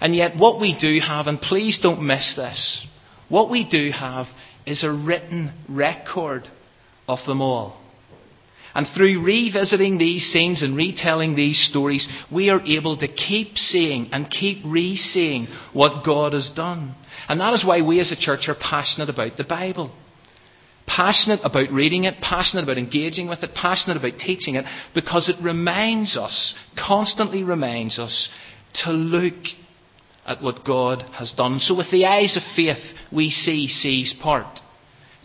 And 0.00 0.14
yet, 0.14 0.36
what 0.36 0.60
we 0.60 0.78
do 0.78 1.00
have, 1.00 1.26
and 1.26 1.40
please 1.40 1.80
don't 1.80 2.06
miss 2.06 2.36
this, 2.36 2.86
what 3.28 3.50
we 3.50 3.68
do 3.68 3.90
have 3.90 4.26
is 4.66 4.84
a 4.84 4.92
written 4.92 5.52
record 5.68 6.48
of 7.08 7.18
them 7.26 7.40
all. 7.40 7.80
And 8.76 8.86
through 8.86 9.24
revisiting 9.24 9.96
these 9.96 10.30
scenes 10.30 10.62
and 10.62 10.76
retelling 10.76 11.34
these 11.34 11.58
stories, 11.58 12.06
we 12.30 12.50
are 12.50 12.60
able 12.60 12.98
to 12.98 13.08
keep 13.08 13.56
seeing 13.56 14.10
and 14.12 14.30
keep 14.30 14.58
re 14.66 14.96
seeing 14.96 15.48
what 15.72 16.04
God 16.04 16.34
has 16.34 16.50
done. 16.50 16.94
And 17.26 17.40
that 17.40 17.54
is 17.54 17.64
why 17.64 17.80
we 17.80 18.00
as 18.00 18.12
a 18.12 18.16
church 18.16 18.50
are 18.50 18.54
passionate 18.54 19.08
about 19.08 19.38
the 19.38 19.44
Bible 19.44 19.92
passionate 20.86 21.40
about 21.42 21.70
reading 21.72 22.04
it, 22.04 22.20
passionate 22.20 22.62
about 22.62 22.78
engaging 22.78 23.28
with 23.28 23.42
it, 23.42 23.54
passionate 23.54 23.96
about 23.96 24.18
teaching 24.18 24.54
it, 24.54 24.64
because 24.94 25.28
it 25.28 25.36
reminds 25.42 26.16
us, 26.16 26.54
constantly 26.78 27.42
reminds 27.42 27.98
us, 27.98 28.30
to 28.72 28.92
look 28.92 29.34
at 30.24 30.42
what 30.42 30.64
God 30.64 31.02
has 31.14 31.32
done. 31.32 31.58
So, 31.58 31.74
with 31.74 31.90
the 31.90 32.06
eyes 32.06 32.36
of 32.36 32.42
faith, 32.54 32.82
we 33.12 33.30
see 33.30 33.68
seas 33.68 34.14
part. 34.22 34.60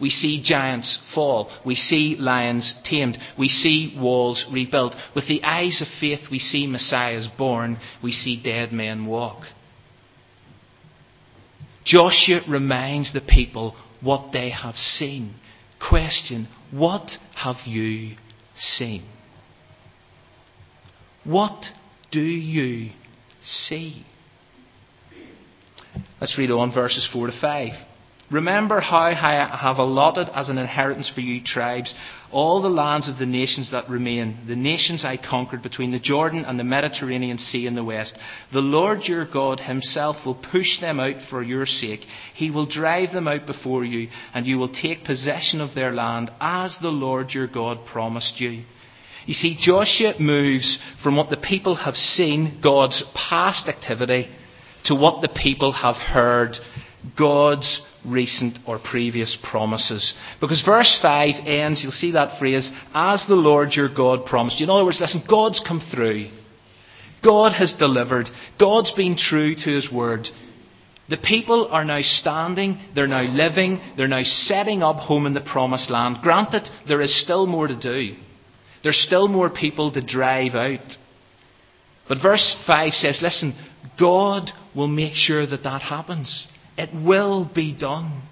We 0.02 0.10
see 0.10 0.42
giants 0.42 1.00
fall. 1.14 1.52
We 1.64 1.76
see 1.76 2.16
lions 2.18 2.74
tamed. 2.84 3.18
We 3.38 3.48
see 3.48 3.96
walls 3.98 4.46
rebuilt. 4.52 4.96
With 5.16 5.28
the 5.28 5.44
eyes 5.44 5.82
of 5.82 5.88
faith, 5.88 6.32
we 6.32 6.40
see 6.40 6.68
messiahs 6.68 7.28
born. 7.28 7.78
We 8.04 8.12
see 8.12 8.42
dead 8.42 8.74
men 8.74 9.06
walk. 9.06 9.44
Joshua 11.86 12.42
reminds 12.50 13.14
the 13.14 13.22
people 13.22 13.76
what 14.02 14.32
they 14.34 14.50
have 14.50 14.76
seen 14.76 15.36
question 15.82 16.48
What 16.72 17.18
have 17.36 17.58
you 17.66 18.16
seen? 18.56 19.04
What 21.24 21.66
do 22.12 22.22
you 22.22 22.92
see? 23.44 24.06
Let's 26.20 26.38
read 26.38 26.52
on 26.52 26.74
verses 26.74 27.08
4 27.12 27.28
to 27.28 27.34
5. 27.40 27.72
Remember 28.32 28.80
how 28.80 29.00
I 29.00 29.14
have 29.14 29.78
allotted 29.78 30.30
as 30.34 30.48
an 30.48 30.58
inheritance 30.58 31.12
for 31.14 31.20
you 31.20 31.44
tribes 31.44 31.94
all 32.32 32.62
the 32.62 32.70
lands 32.70 33.10
of 33.10 33.18
the 33.18 33.26
nations 33.26 33.72
that 33.72 33.90
remain, 33.90 34.38
the 34.48 34.56
nations 34.56 35.04
I 35.04 35.18
conquered 35.18 35.62
between 35.62 35.92
the 35.92 36.00
Jordan 36.00 36.46
and 36.46 36.58
the 36.58 36.64
Mediterranean 36.64 37.38
Sea 37.38 37.68
in 37.68 37.76
the 37.76 37.84
west. 37.84 38.18
The 38.54 38.60
Lord 38.60 39.02
your 39.04 39.26
God 39.26 39.60
himself 39.60 40.26
will 40.26 40.36
push 40.36 40.80
them 40.80 41.00
out 41.02 41.16
for 41.30 41.44
your 41.44 41.66
sake. 41.66 42.02
He 42.34 42.50
will 42.50 42.66
drive 42.66 43.12
them 43.12 43.28
out 43.28 43.46
before 43.46 43.84
you, 43.84 44.08
and 44.34 44.48
you 44.48 44.58
will 44.58 44.72
take 44.72 45.04
possession 45.04 45.60
of 45.60 45.76
their 45.76 45.92
land 45.92 46.32
as 46.40 46.78
the 46.82 46.88
Lord 46.88 47.32
your 47.32 47.48
God 47.48 47.86
promised 47.86 48.40
you. 48.40 48.64
You 49.26 49.34
see, 49.34 49.58
Joshua 49.60 50.14
moves 50.20 50.80
from 51.04 51.18
what 51.18 51.30
the 51.30 51.38
people 51.38 51.76
have 51.76 51.96
seen, 51.96 52.60
God's 52.64 53.04
past 53.14 53.68
activity, 53.68 54.30
to 54.86 54.96
what 54.96 55.22
the 55.22 55.30
people 55.30 55.74
have 55.74 55.96
heard, 55.96 56.56
God's 57.18 57.82
recent 58.06 58.60
or 58.68 58.80
previous 58.80 59.38
promises. 59.42 60.14
Because 60.40 60.64
verse 60.64 60.98
5 61.02 61.46
ends, 61.46 61.84
you'll 61.84 61.92
see 61.92 62.12
that 62.12 62.40
phrase, 62.40 62.72
as 62.94 63.26
the 63.28 63.36
Lord 63.36 63.74
your 63.74 63.94
God 63.94 64.26
promised. 64.26 64.60
you. 64.60 64.66
In 64.66 64.70
other 64.70 64.86
words, 64.86 65.02
listen, 65.02 65.24
God's 65.30 65.64
come 65.66 65.82
through. 65.92 66.30
God 67.24 67.54
has 67.54 67.76
delivered. 67.76 68.30
God's 68.60 68.92
been 68.92 69.16
true 69.16 69.54
to 69.56 69.70
his 69.70 69.92
word. 69.92 70.28
The 71.10 71.18
people 71.18 71.68
are 71.68 71.84
now 71.86 72.02
standing, 72.02 72.80
they're 72.96 73.06
now 73.06 73.24
living, 73.24 73.82
they're 73.98 74.08
now 74.08 74.24
setting 74.24 74.82
up 74.82 74.96
home 74.96 75.26
in 75.26 75.34
the 75.34 75.42
promised 75.42 75.90
land. 75.90 76.18
Granted, 76.22 76.70
there 76.88 77.02
is 77.02 77.22
still 77.22 77.46
more 77.46 77.68
to 77.68 77.78
do. 77.78 78.16
There's 78.82 79.00
still 79.00 79.28
more 79.28 79.50
people 79.50 79.92
to 79.92 80.02
drive 80.02 80.56
out. 80.56 80.98
But 82.08 82.22
verse 82.22 82.56
5 82.66 82.94
says, 82.94 83.20
listen, 83.22 83.54
God 84.00 84.52
will 84.76 84.88
make 84.88 85.14
sure 85.14 85.46
that 85.46 85.64
that 85.64 85.82
happens. 85.82 86.48
It 86.82 86.90
will 86.96 87.48
be 87.54 87.78
done. 87.78 88.24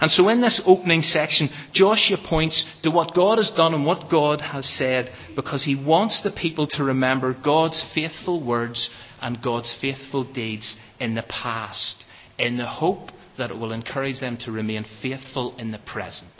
And 0.00 0.10
so 0.10 0.30
in 0.30 0.40
this 0.40 0.62
opening 0.64 1.02
section, 1.02 1.50
Joshua 1.74 2.16
points 2.26 2.64
to 2.82 2.90
what 2.90 3.14
God 3.14 3.36
has 3.36 3.50
done 3.50 3.74
and 3.74 3.84
what 3.84 4.10
God 4.10 4.40
has 4.40 4.66
said 4.66 5.10
because 5.34 5.62
he 5.62 5.74
wants 5.74 6.22
the 6.22 6.30
people 6.30 6.66
to 6.68 6.84
remember 6.84 7.34
God's 7.34 7.84
faithful 7.94 8.42
words 8.42 8.88
and 9.20 9.42
God's 9.42 9.76
faithful 9.78 10.24
deeds 10.24 10.76
in 10.98 11.14
the 11.14 11.22
past, 11.22 12.04
in 12.38 12.56
the 12.56 12.66
hope 12.66 13.10
that 13.36 13.50
it 13.50 13.58
will 13.58 13.72
encourage 13.72 14.20
them 14.20 14.38
to 14.38 14.50
remain 14.52 14.86
faithful 15.02 15.54
in 15.58 15.70
the 15.70 15.78
present. 15.78 16.32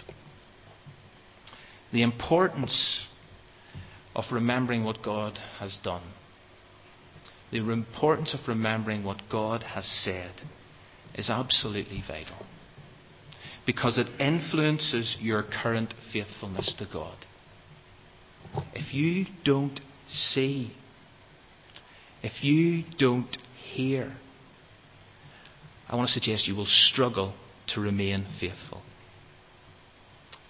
The 1.92 2.02
importance 2.02 3.04
of 4.14 4.24
remembering 4.32 4.84
what 4.84 5.02
God 5.02 5.38
has 5.58 5.78
done, 5.84 6.12
the 7.52 7.58
importance 7.58 8.32
of 8.32 8.48
remembering 8.48 9.04
what 9.04 9.20
God 9.30 9.62
has 9.62 9.84
said 9.84 10.32
is 11.14 11.30
absolutely 11.30 12.02
vital 12.06 12.36
because 13.66 13.98
it 13.98 14.06
influences 14.20 15.16
your 15.20 15.42
current 15.42 15.92
faithfulness 16.12 16.74
to 16.78 16.86
God. 16.90 17.16
If 18.74 18.94
you 18.94 19.26
don't 19.44 19.80
see, 20.08 20.72
if 22.22 22.44
you 22.44 22.84
don't 22.98 23.36
hear, 23.72 24.12
I 25.88 25.96
want 25.96 26.08
to 26.08 26.12
suggest 26.12 26.46
you 26.46 26.54
will 26.54 26.66
struggle 26.66 27.34
to 27.68 27.80
remain 27.80 28.26
faithful. 28.40 28.82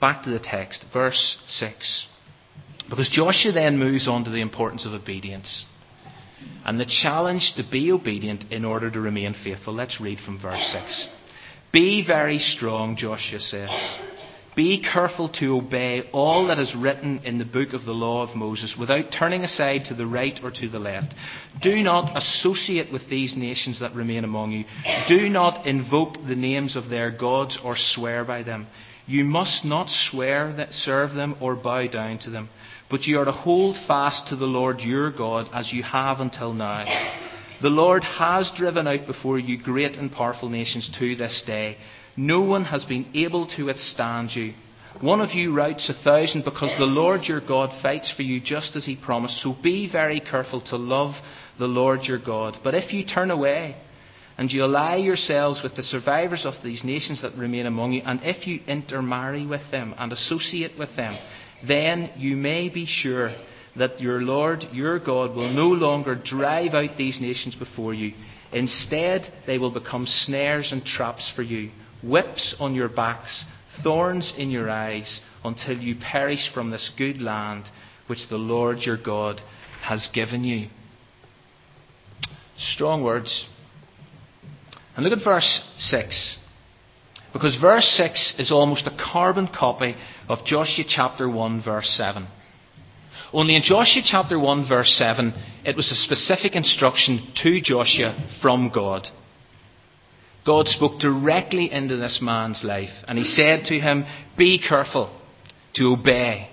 Back 0.00 0.24
to 0.24 0.30
the 0.30 0.38
text, 0.38 0.84
verse 0.92 1.38
6. 1.48 2.06
Because 2.88 3.08
Joshua 3.08 3.52
then 3.52 3.78
moves 3.78 4.06
on 4.06 4.24
to 4.24 4.30
the 4.30 4.40
importance 4.40 4.84
of 4.86 4.92
obedience. 4.92 5.64
And 6.64 6.80
the 6.80 6.86
challenge 6.86 7.54
to 7.56 7.64
be 7.70 7.92
obedient 7.92 8.50
in 8.50 8.64
order 8.64 8.90
to 8.90 9.00
remain 9.00 9.34
faithful. 9.44 9.74
Let's 9.74 10.00
read 10.00 10.18
from 10.18 10.40
verse 10.40 10.66
6. 10.72 11.08
Be 11.72 12.04
very 12.06 12.38
strong, 12.38 12.96
Joshua 12.96 13.40
says. 13.40 13.70
Be 14.56 14.82
careful 14.82 15.28
to 15.34 15.58
obey 15.58 16.08
all 16.12 16.46
that 16.46 16.58
is 16.58 16.74
written 16.74 17.20
in 17.24 17.36
the 17.36 17.44
book 17.44 17.74
of 17.74 17.84
the 17.84 17.92
law 17.92 18.22
of 18.22 18.34
Moses 18.34 18.74
without 18.78 19.12
turning 19.12 19.42
aside 19.42 19.82
to 19.84 19.94
the 19.94 20.06
right 20.06 20.40
or 20.42 20.50
to 20.50 20.68
the 20.70 20.78
left. 20.78 21.14
Do 21.62 21.82
not 21.82 22.16
associate 22.16 22.90
with 22.90 23.06
these 23.10 23.36
nations 23.36 23.80
that 23.80 23.94
remain 23.94 24.24
among 24.24 24.52
you. 24.52 24.64
Do 25.08 25.28
not 25.28 25.66
invoke 25.66 26.14
the 26.26 26.34
names 26.34 26.74
of 26.74 26.88
their 26.88 27.10
gods 27.10 27.58
or 27.62 27.74
swear 27.76 28.24
by 28.24 28.44
them. 28.44 28.66
You 29.06 29.24
must 29.24 29.64
not 29.64 29.88
swear 29.90 30.54
that 30.56 30.72
serve 30.72 31.12
them 31.12 31.36
or 31.40 31.54
bow 31.54 31.86
down 31.86 32.18
to 32.20 32.30
them, 32.30 32.48
but 32.90 33.02
you 33.02 33.18
are 33.18 33.24
to 33.24 33.32
hold 33.32 33.76
fast 33.86 34.28
to 34.28 34.36
the 34.36 34.46
Lord 34.46 34.80
your 34.80 35.10
God 35.10 35.48
as 35.52 35.72
you 35.72 35.82
have 35.82 36.20
until 36.20 36.52
now. 36.52 36.84
The 37.62 37.68
Lord 37.68 38.04
has 38.04 38.52
driven 38.56 38.86
out 38.86 39.06
before 39.06 39.38
you 39.38 39.60
great 39.60 39.96
and 39.96 40.12
powerful 40.12 40.48
nations 40.48 40.90
to 40.98 41.16
this 41.16 41.42
day 41.46 41.78
no 42.16 42.40
one 42.40 42.64
has 42.64 42.84
been 42.84 43.06
able 43.14 43.46
to 43.48 43.64
withstand 43.64 44.30
you. 44.34 44.54
One 45.00 45.20
of 45.20 45.32
you 45.32 45.54
routs 45.54 45.90
a 45.90 46.02
thousand 46.02 46.44
because 46.44 46.74
the 46.78 46.86
Lord 46.86 47.24
your 47.24 47.42
God 47.42 47.70
fights 47.82 48.10
for 48.10 48.22
you 48.22 48.40
just 48.40 48.74
as 48.76 48.86
he 48.86 48.96
promised. 48.96 49.42
So 49.42 49.54
be 49.62 49.90
very 49.90 50.20
careful 50.20 50.62
to 50.62 50.76
love 50.76 51.14
the 51.58 51.66
Lord 51.66 52.04
your 52.04 52.18
God. 52.18 52.58
But 52.64 52.74
if 52.74 52.94
you 52.94 53.04
turn 53.04 53.30
away 53.30 53.76
and 54.38 54.50
you 54.50 54.62
ally 54.62 54.96
yourselves 54.96 55.62
with 55.62 55.76
the 55.76 55.82
survivors 55.82 56.46
of 56.46 56.54
these 56.64 56.82
nations 56.82 57.20
that 57.20 57.36
remain 57.36 57.66
among 57.66 57.92
you, 57.92 58.02
and 58.06 58.20
if 58.22 58.46
you 58.46 58.60
intermarry 58.66 59.46
with 59.46 59.70
them 59.70 59.94
and 59.98 60.12
associate 60.12 60.78
with 60.78 60.96
them, 60.96 61.18
then 61.66 62.10
you 62.16 62.36
may 62.36 62.68
be 62.68 62.86
sure 62.86 63.34
that 63.76 64.00
your 64.00 64.22
Lord, 64.22 64.64
your 64.72 64.98
God, 64.98 65.34
will 65.34 65.52
no 65.52 65.68
longer 65.68 66.14
drive 66.14 66.74
out 66.74 66.96
these 66.96 67.20
nations 67.20 67.54
before 67.54 67.94
you. 67.94 68.12
Instead, 68.52 69.30
they 69.46 69.58
will 69.58 69.72
become 69.72 70.06
snares 70.06 70.72
and 70.72 70.84
traps 70.84 71.30
for 71.34 71.42
you 71.42 71.70
whips 72.02 72.54
on 72.58 72.74
your 72.74 72.88
backs, 72.88 73.44
thorns 73.82 74.32
in 74.36 74.50
your 74.50 74.70
eyes, 74.70 75.20
until 75.44 75.76
you 75.78 75.96
perish 75.96 76.50
from 76.52 76.70
this 76.70 76.90
good 76.96 77.20
land 77.20 77.64
which 78.06 78.28
the 78.28 78.36
Lord 78.36 78.78
your 78.80 78.96
God 79.02 79.40
has 79.82 80.08
given 80.12 80.44
you. 80.44 80.68
Strong 82.56 83.02
words. 83.02 83.46
And 84.94 85.04
look 85.04 85.18
at 85.18 85.24
verse 85.24 85.62
6. 85.78 86.36
Because 87.32 87.58
verse 87.60 87.86
6 87.96 88.36
is 88.38 88.50
almost 88.50 88.86
a 88.86 88.96
carbon 88.96 89.48
copy 89.48 89.94
of 90.28 90.44
Joshua 90.44 90.84
chapter 90.88 91.28
1, 91.28 91.62
verse 91.62 91.90
7. 91.90 92.26
Only 93.32 93.56
in 93.56 93.62
Joshua 93.62 94.02
chapter 94.04 94.38
1, 94.38 94.68
verse 94.68 94.94
7, 94.96 95.32
it 95.64 95.76
was 95.76 95.90
a 95.90 95.94
specific 95.94 96.54
instruction 96.54 97.26
to 97.42 97.60
Joshua 97.60 98.16
from 98.40 98.70
God. 98.72 99.08
God 100.46 100.68
spoke 100.68 101.00
directly 101.00 101.70
into 101.70 101.96
this 101.96 102.20
man's 102.22 102.62
life 102.62 102.90
and 103.08 103.18
he 103.18 103.24
said 103.24 103.64
to 103.64 103.80
him, 103.80 104.04
Be 104.38 104.58
careful 104.58 105.10
to 105.74 105.92
obey, 105.92 106.50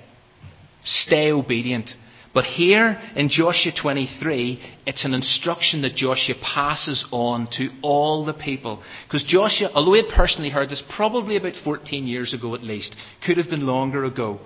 stay 0.84 1.32
obedient. 1.32 1.92
But 2.34 2.46
here 2.46 3.00
in 3.16 3.30
Joshua 3.30 3.72
23, 3.80 4.60
it's 4.88 5.06
an 5.06 5.14
instruction 5.14 5.84
that 5.84 5.96
Joshua 5.96 6.34
passes 6.42 7.06
on 7.12 7.48
to 7.58 7.70
all 7.84 8.26
the 8.26 8.34
people. 8.34 8.82
Because 9.06 9.24
Joshua, 9.24 9.70
although 9.76 9.94
he 9.94 10.02
had 10.02 10.16
personally 10.16 10.50
heard 10.50 10.70
this 10.70 10.84
probably 10.96 11.38
about 11.38 11.54
14 11.64 12.08
years 12.08 12.34
ago 12.34 12.56
at 12.56 12.64
least, 12.64 12.96
could 13.24 13.38
have 13.38 13.52
been 13.52 13.68
longer 13.68 14.04
ago. 14.04 14.40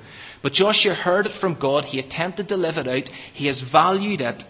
But 0.44 0.52
Joshua 0.52 0.94
heard 0.96 1.28
it 1.28 1.40
from 1.40 1.58
God, 1.60 1.86
he 1.86 2.00
attempted 2.00 2.50
to 2.50 2.58
live 2.58 2.76
it 2.76 2.88
out, 2.88 3.10
he 3.34 3.48
has 3.48 3.64
valued 3.72 4.20
it, 4.20 4.44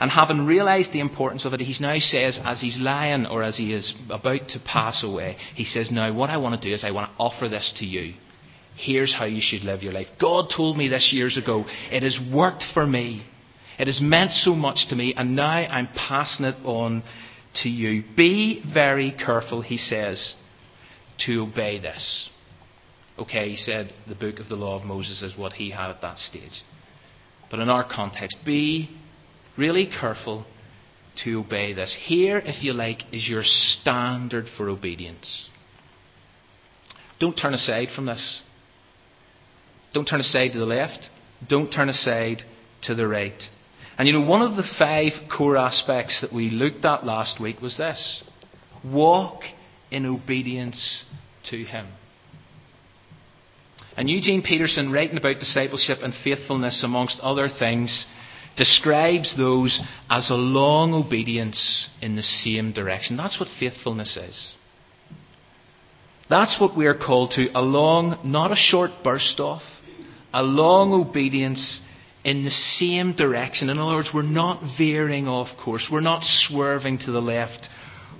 and 0.00 0.10
having 0.10 0.46
realized 0.46 0.92
the 0.92 1.00
importance 1.00 1.44
of 1.44 1.54
it, 1.54 1.60
he 1.60 1.80
now 1.80 1.96
says, 1.98 2.40
as 2.42 2.60
he's 2.60 2.76
lying 2.76 3.24
or 3.24 3.44
as 3.44 3.56
he 3.56 3.72
is 3.72 3.94
about 4.10 4.48
to 4.48 4.58
pass 4.58 5.04
away, 5.04 5.36
he 5.54 5.64
says, 5.64 5.92
Now, 5.92 6.12
what 6.12 6.28
I 6.28 6.38
want 6.38 6.60
to 6.60 6.68
do 6.68 6.74
is 6.74 6.82
I 6.82 6.90
want 6.90 7.12
to 7.12 7.22
offer 7.22 7.48
this 7.48 7.72
to 7.76 7.86
you. 7.86 8.14
Here's 8.76 9.14
how 9.14 9.26
you 9.26 9.40
should 9.40 9.62
live 9.62 9.82
your 9.82 9.92
life. 9.92 10.08
God 10.20 10.50
told 10.54 10.76
me 10.76 10.88
this 10.88 11.12
years 11.12 11.36
ago. 11.36 11.64
It 11.90 12.02
has 12.02 12.18
worked 12.32 12.64
for 12.74 12.86
me. 12.86 13.24
It 13.78 13.86
has 13.86 14.00
meant 14.00 14.32
so 14.32 14.54
much 14.54 14.88
to 14.88 14.96
me, 14.96 15.14
and 15.16 15.36
now 15.36 15.46
I'm 15.46 15.88
passing 15.88 16.46
it 16.46 16.56
on 16.64 17.02
to 17.62 17.68
you. 17.68 18.04
Be 18.16 18.62
very 18.72 19.12
careful, 19.12 19.62
he 19.62 19.76
says, 19.76 20.34
to 21.26 21.42
obey 21.42 21.78
this. 21.80 22.28
Okay, 23.18 23.50
he 23.50 23.56
said 23.56 23.92
the 24.08 24.14
book 24.14 24.38
of 24.38 24.48
the 24.48 24.56
law 24.56 24.78
of 24.78 24.84
Moses 24.84 25.22
is 25.22 25.36
what 25.36 25.52
he 25.52 25.70
had 25.70 25.90
at 25.90 26.00
that 26.00 26.18
stage. 26.18 26.62
But 27.50 27.60
in 27.60 27.68
our 27.68 27.86
context, 27.86 28.38
be 28.44 28.88
really 29.58 29.86
careful 29.86 30.46
to 31.24 31.40
obey 31.40 31.74
this. 31.74 31.96
Here, 32.06 32.38
if 32.38 32.64
you 32.64 32.72
like, 32.72 33.02
is 33.12 33.28
your 33.28 33.42
standard 33.44 34.46
for 34.56 34.68
obedience. 34.70 35.48
Don't 37.20 37.36
turn 37.36 37.52
aside 37.52 37.88
from 37.94 38.06
this. 38.06 38.40
Don't 39.92 40.06
turn 40.06 40.20
aside 40.20 40.52
to 40.52 40.58
the 40.58 40.66
left. 40.66 41.08
Don't 41.48 41.70
turn 41.70 41.88
aside 41.88 42.42
to 42.82 42.94
the 42.94 43.06
right. 43.06 43.40
And 43.98 44.08
you 44.08 44.14
know, 44.14 44.26
one 44.26 44.42
of 44.42 44.56
the 44.56 44.68
five 44.78 45.12
core 45.30 45.56
aspects 45.56 46.22
that 46.22 46.32
we 46.32 46.50
looked 46.50 46.84
at 46.84 47.04
last 47.04 47.40
week 47.40 47.60
was 47.60 47.76
this 47.76 48.22
walk 48.84 49.42
in 49.90 50.06
obedience 50.06 51.04
to 51.44 51.62
Him. 51.64 51.86
And 53.96 54.08
Eugene 54.08 54.42
Peterson, 54.42 54.90
writing 54.90 55.18
about 55.18 55.38
discipleship 55.38 55.98
and 56.02 56.14
faithfulness, 56.14 56.82
amongst 56.82 57.20
other 57.20 57.48
things, 57.48 58.06
describes 58.56 59.36
those 59.36 59.80
as 60.08 60.30
a 60.30 60.34
long 60.34 60.94
obedience 60.94 61.88
in 62.00 62.16
the 62.16 62.22
same 62.22 62.72
direction. 62.72 63.16
That's 63.16 63.38
what 63.38 63.48
faithfulness 63.60 64.16
is. 64.16 64.54
That's 66.28 66.58
what 66.58 66.76
we 66.76 66.86
are 66.86 66.98
called 66.98 67.32
to 67.32 67.50
a 67.54 67.60
long, 67.60 68.18
not 68.24 68.52
a 68.52 68.56
short 68.56 68.90
burst 69.04 69.38
off, 69.40 69.62
a 70.32 70.42
long 70.42 70.92
obedience 70.92 71.80
in 72.24 72.44
the 72.44 72.50
same 72.50 73.14
direction. 73.14 73.68
In 73.68 73.78
other 73.78 73.96
words, 73.96 74.10
we're 74.14 74.22
not 74.22 74.62
veering 74.78 75.28
off 75.28 75.48
course, 75.62 75.88
we're 75.90 76.00
not 76.00 76.22
swerving 76.22 76.98
to 76.98 77.12
the 77.12 77.20
left 77.20 77.68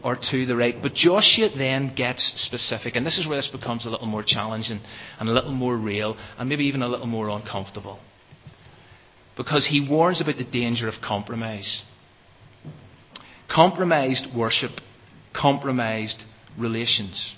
or 0.02 0.16
to 0.30 0.46
the 0.46 0.56
right. 0.56 0.74
But 0.80 0.94
Joshua 0.94 1.48
then 1.56 1.94
gets 1.94 2.32
specific, 2.42 2.96
and 2.96 3.06
this 3.06 3.18
is 3.18 3.26
where 3.26 3.36
this 3.36 3.48
becomes 3.48 3.86
a 3.86 3.90
little 3.90 4.06
more 4.06 4.24
challenging 4.24 4.80
and 5.20 5.28
a 5.28 5.32
little 5.32 5.52
more 5.52 5.76
real 5.76 6.16
and 6.38 6.48
maybe 6.48 6.64
even 6.64 6.82
a 6.82 6.88
little 6.88 7.06
more 7.06 7.28
uncomfortable 7.28 8.00
because 9.36 9.66
he 9.66 9.86
warns 9.88 10.20
about 10.20 10.36
the 10.36 10.44
danger 10.44 10.88
of 10.88 10.94
compromise. 11.02 11.82
Compromised 13.50 14.26
worship, 14.34 14.72
compromised 15.34 16.24
relations. 16.58 17.34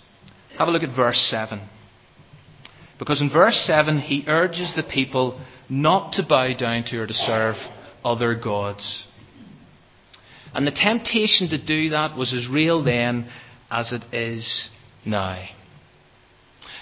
Have 0.58 0.68
a 0.68 0.70
look 0.70 0.82
at 0.82 0.94
verse 0.94 1.18
7. 1.30 1.60
Because 2.98 3.20
in 3.20 3.30
verse 3.30 3.56
7, 3.66 3.98
he 3.98 4.24
urges 4.28 4.74
the 4.74 4.82
people 4.82 5.40
not 5.68 6.12
to 6.14 6.22
bow 6.22 6.54
down 6.54 6.84
to 6.84 7.00
or 7.00 7.06
to 7.06 7.14
serve 7.14 7.56
other 8.04 8.34
gods. 8.34 9.04
And 10.54 10.66
the 10.66 10.70
temptation 10.70 11.48
to 11.48 11.64
do 11.64 11.90
that 11.90 12.16
was 12.16 12.32
as 12.32 12.48
real 12.48 12.84
then 12.84 13.28
as 13.70 13.92
it 13.92 14.02
is 14.12 14.68
now. 15.04 15.44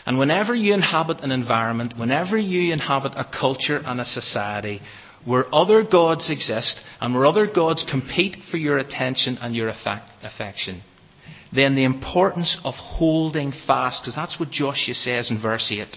And 0.04 0.18
whenever 0.18 0.54
you 0.54 0.74
inhabit 0.74 1.20
an 1.20 1.30
environment, 1.30 1.94
whenever 1.96 2.36
you 2.36 2.72
inhabit 2.72 3.12
a 3.16 3.24
culture 3.24 3.80
and 3.84 4.00
a 4.00 4.04
society 4.04 4.82
where 5.24 5.52
other 5.54 5.84
gods 5.84 6.28
exist 6.28 6.80
and 7.00 7.14
where 7.14 7.24
other 7.24 7.46
gods 7.46 7.86
compete 7.88 8.36
for 8.50 8.56
your 8.56 8.78
attention 8.78 9.38
and 9.40 9.54
your 9.54 9.68
affection, 9.68 10.82
then 11.52 11.74
the 11.74 11.84
importance 11.84 12.58
of 12.64 12.74
holding 12.74 13.52
fast, 13.52 14.02
because 14.02 14.14
that's 14.14 14.40
what 14.40 14.50
Joshua 14.50 14.94
says 14.94 15.30
in 15.30 15.40
verse 15.40 15.70
8. 15.70 15.96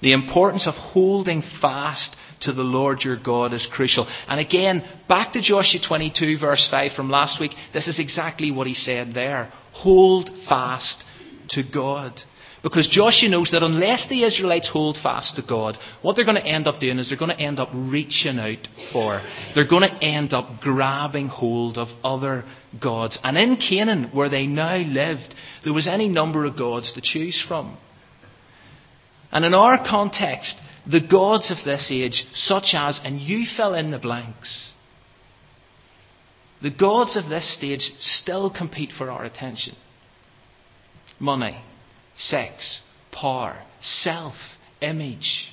The 0.00 0.12
importance 0.12 0.66
of 0.66 0.74
holding 0.74 1.42
fast 1.60 2.16
to 2.40 2.52
the 2.52 2.62
Lord 2.62 3.02
your 3.02 3.16
God 3.16 3.52
is 3.52 3.66
crucial. 3.66 4.06
And 4.28 4.38
again, 4.38 4.84
back 5.08 5.32
to 5.32 5.42
Joshua 5.42 5.80
22, 5.86 6.38
verse 6.38 6.68
5 6.70 6.92
from 6.92 7.10
last 7.10 7.40
week, 7.40 7.52
this 7.72 7.88
is 7.88 7.98
exactly 7.98 8.52
what 8.52 8.68
he 8.68 8.74
said 8.74 9.12
there. 9.14 9.50
Hold 9.72 10.30
fast 10.48 11.02
to 11.50 11.62
God. 11.62 12.20
Because 12.62 12.88
Joshua 12.88 13.28
knows 13.28 13.50
that 13.52 13.62
unless 13.62 14.08
the 14.08 14.24
Israelites 14.24 14.68
hold 14.68 14.96
fast 14.96 15.36
to 15.36 15.42
God, 15.42 15.78
what 16.02 16.16
they're 16.16 16.24
going 16.24 16.42
to 16.42 16.46
end 16.46 16.66
up 16.66 16.80
doing 16.80 16.98
is 16.98 17.08
they're 17.08 17.18
going 17.18 17.36
to 17.36 17.40
end 17.40 17.60
up 17.60 17.68
reaching 17.72 18.38
out 18.38 18.66
for. 18.92 19.22
They're 19.54 19.68
going 19.68 19.88
to 19.88 20.04
end 20.04 20.32
up 20.32 20.60
grabbing 20.60 21.28
hold 21.28 21.78
of 21.78 21.88
other 22.02 22.44
gods. 22.82 23.18
And 23.22 23.38
in 23.38 23.56
Canaan, 23.56 24.10
where 24.12 24.28
they 24.28 24.46
now 24.46 24.76
lived, 24.78 25.34
there 25.62 25.72
was 25.72 25.86
any 25.86 26.08
number 26.08 26.46
of 26.46 26.56
gods 26.56 26.92
to 26.94 27.00
choose 27.00 27.42
from. 27.46 27.78
And 29.30 29.44
in 29.44 29.54
our 29.54 29.78
context, 29.78 30.58
the 30.90 31.06
gods 31.06 31.52
of 31.52 31.58
this 31.64 31.90
age, 31.92 32.26
such 32.32 32.74
as, 32.74 32.98
and 33.04 33.20
you 33.20 33.46
fill 33.56 33.74
in 33.74 33.92
the 33.92 33.98
blanks, 34.00 34.72
the 36.60 36.70
gods 36.70 37.16
of 37.16 37.28
this 37.28 37.54
stage 37.54 37.92
still 38.00 38.50
compete 38.50 38.90
for 38.90 39.12
our 39.12 39.24
attention. 39.24 39.76
Money 41.20 41.62
sex, 42.18 42.80
power, 43.12 43.64
self, 43.80 44.34
image. 44.80 45.52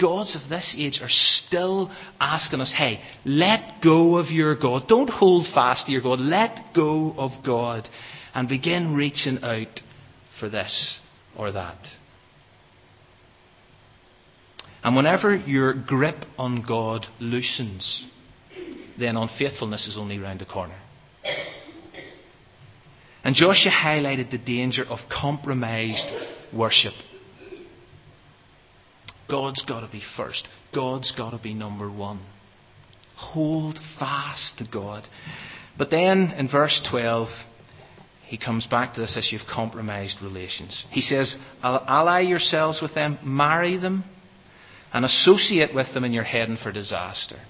gods 0.00 0.36
of 0.36 0.48
this 0.48 0.74
age 0.78 1.00
are 1.02 1.08
still 1.08 1.90
asking 2.20 2.60
us, 2.60 2.72
hey, 2.76 3.00
let 3.24 3.82
go 3.82 4.16
of 4.16 4.30
your 4.30 4.54
God. 4.56 4.88
Don't 4.88 5.08
hold 5.08 5.46
fast 5.52 5.86
to 5.86 5.92
your 5.92 6.02
God. 6.02 6.20
Let 6.20 6.74
go 6.74 7.14
of 7.16 7.44
God 7.44 7.88
and 8.34 8.48
begin 8.48 8.94
reaching 8.94 9.42
out 9.42 9.80
for 10.38 10.48
this 10.48 11.00
or 11.36 11.52
that. 11.52 11.78
And 14.82 14.94
whenever 14.94 15.34
your 15.34 15.74
grip 15.74 16.24
on 16.38 16.62
God 16.66 17.06
loosens, 17.18 18.04
then 18.98 19.16
unfaithfulness 19.16 19.88
is 19.88 19.96
only 19.98 20.18
round 20.18 20.40
the 20.40 20.44
corner. 20.44 20.78
And 23.26 23.34
Joshua 23.34 23.72
highlighted 23.72 24.30
the 24.30 24.38
danger 24.38 24.84
of 24.88 25.00
compromised 25.10 26.12
worship. 26.54 26.92
God's 29.28 29.64
got 29.64 29.80
to 29.80 29.90
be 29.90 30.00
first. 30.16 30.46
God's 30.72 31.10
got 31.10 31.30
to 31.30 31.38
be 31.38 31.52
number 31.52 31.90
one. 31.90 32.24
Hold 33.16 33.80
fast 33.98 34.58
to 34.58 34.64
God. 34.72 35.08
But 35.76 35.90
then 35.90 36.34
in 36.38 36.48
verse 36.48 36.80
12, 36.88 37.26
he 38.26 38.38
comes 38.38 38.64
back 38.68 38.94
to 38.94 39.00
this 39.00 39.16
issue 39.16 39.42
of 39.42 39.52
compromised 39.52 40.22
relations. 40.22 40.86
He 40.92 41.00
says, 41.00 41.36
Ally 41.64 42.20
yourselves 42.20 42.80
with 42.80 42.94
them, 42.94 43.18
marry 43.24 43.76
them, 43.76 44.04
and 44.92 45.04
associate 45.04 45.74
with 45.74 45.92
them, 45.94 46.04
and 46.04 46.14
you're 46.14 46.22
heading 46.22 46.58
for 46.62 46.70
disaster. 46.70 47.40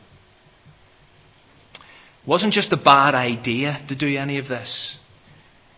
It 1.75 2.27
wasn't 2.27 2.55
just 2.55 2.73
a 2.73 2.79
bad 2.79 3.15
idea 3.15 3.85
to 3.91 3.95
do 3.95 4.17
any 4.17 4.39
of 4.39 4.49
this. 4.49 4.97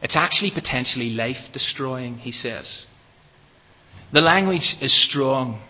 It's 0.02 0.16
actually 0.16 0.52
potentially 0.52 1.10
life 1.10 1.52
destroying, 1.52 2.18
he 2.18 2.32
says. 2.32 2.86
The 4.12 4.20
language 4.20 4.76
is 4.80 5.08
strong 5.08 5.62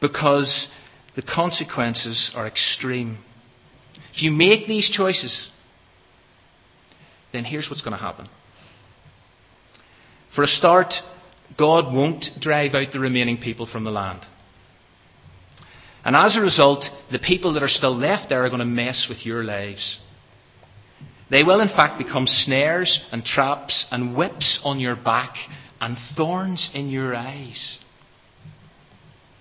because 0.00 0.68
the 1.16 1.22
consequences 1.22 2.30
are 2.34 2.46
extreme. 2.46 3.18
If 4.14 4.22
you 4.22 4.30
make 4.30 4.66
these 4.66 4.90
choices, 4.90 5.48
then 7.32 7.44
here's 7.44 7.68
what's 7.68 7.82
going 7.82 7.96
to 7.96 8.02
happen. 8.02 8.28
For 10.34 10.44
a 10.44 10.46
start, 10.46 10.94
God 11.58 11.92
won't 11.92 12.26
drive 12.40 12.74
out 12.74 12.92
the 12.92 13.00
remaining 13.00 13.38
people 13.38 13.66
from 13.66 13.84
the 13.84 13.90
land. 13.90 14.20
And 16.04 16.16
as 16.16 16.36
a 16.36 16.40
result, 16.40 16.84
the 17.10 17.18
people 17.18 17.54
that 17.54 17.62
are 17.62 17.68
still 17.68 17.94
left 17.94 18.28
there 18.28 18.44
are 18.44 18.48
going 18.48 18.60
to 18.60 18.64
mess 18.64 19.06
with 19.08 19.26
your 19.26 19.42
lives. 19.42 19.98
They 21.30 21.44
will, 21.44 21.60
in 21.60 21.68
fact, 21.68 21.98
become 21.98 22.26
snares 22.26 23.00
and 23.12 23.24
traps 23.24 23.86
and 23.90 24.16
whips 24.16 24.60
on 24.64 24.80
your 24.80 24.96
back 24.96 25.36
and 25.80 25.96
thorns 26.16 26.70
in 26.74 26.88
your 26.88 27.14
eyes 27.14 27.78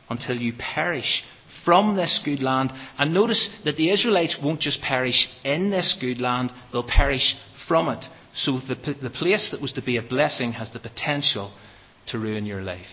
until 0.10 0.38
you 0.38 0.54
perish 0.54 1.24
from 1.66 1.96
this 1.96 2.20
good 2.24 2.42
land. 2.42 2.72
And 2.98 3.14
notice 3.14 3.50
that 3.66 3.76
the 3.76 3.90
Israelites 3.90 4.38
won't 4.42 4.62
just 4.62 4.82
perish 4.82 5.30
in 5.44 5.72
this 5.72 5.98
good 6.00 6.22
land, 6.22 6.52
they'll 6.72 6.84
perish 6.84 7.36
from 7.68 7.90
it. 7.90 8.06
So 8.34 8.60
the, 8.60 8.76
the 9.02 9.10
place 9.10 9.50
that 9.52 9.62
was 9.62 9.74
to 9.74 9.82
be 9.82 9.98
a 9.98 10.02
blessing 10.02 10.54
has 10.54 10.72
the 10.72 10.80
potential 10.80 11.52
to 12.08 12.20
ruin 12.20 12.46
your 12.46 12.62
life, 12.62 12.86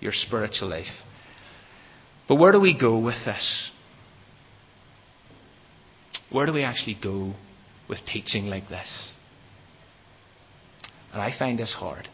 your 0.00 0.12
spiritual 0.12 0.68
life. 0.68 0.86
But 2.28 2.36
where 2.36 2.52
do 2.52 2.60
we 2.60 2.78
go 2.78 2.98
with 2.98 3.24
this? 3.24 3.70
Where 6.30 6.46
do 6.46 6.52
we 6.52 6.62
actually 6.62 6.98
go 7.02 7.34
with 7.88 7.98
teaching 8.04 8.46
like 8.46 8.68
this? 8.68 9.12
And 11.12 11.22
I 11.22 11.36
find 11.36 11.58
this 11.58 11.74
hard. 11.74 12.08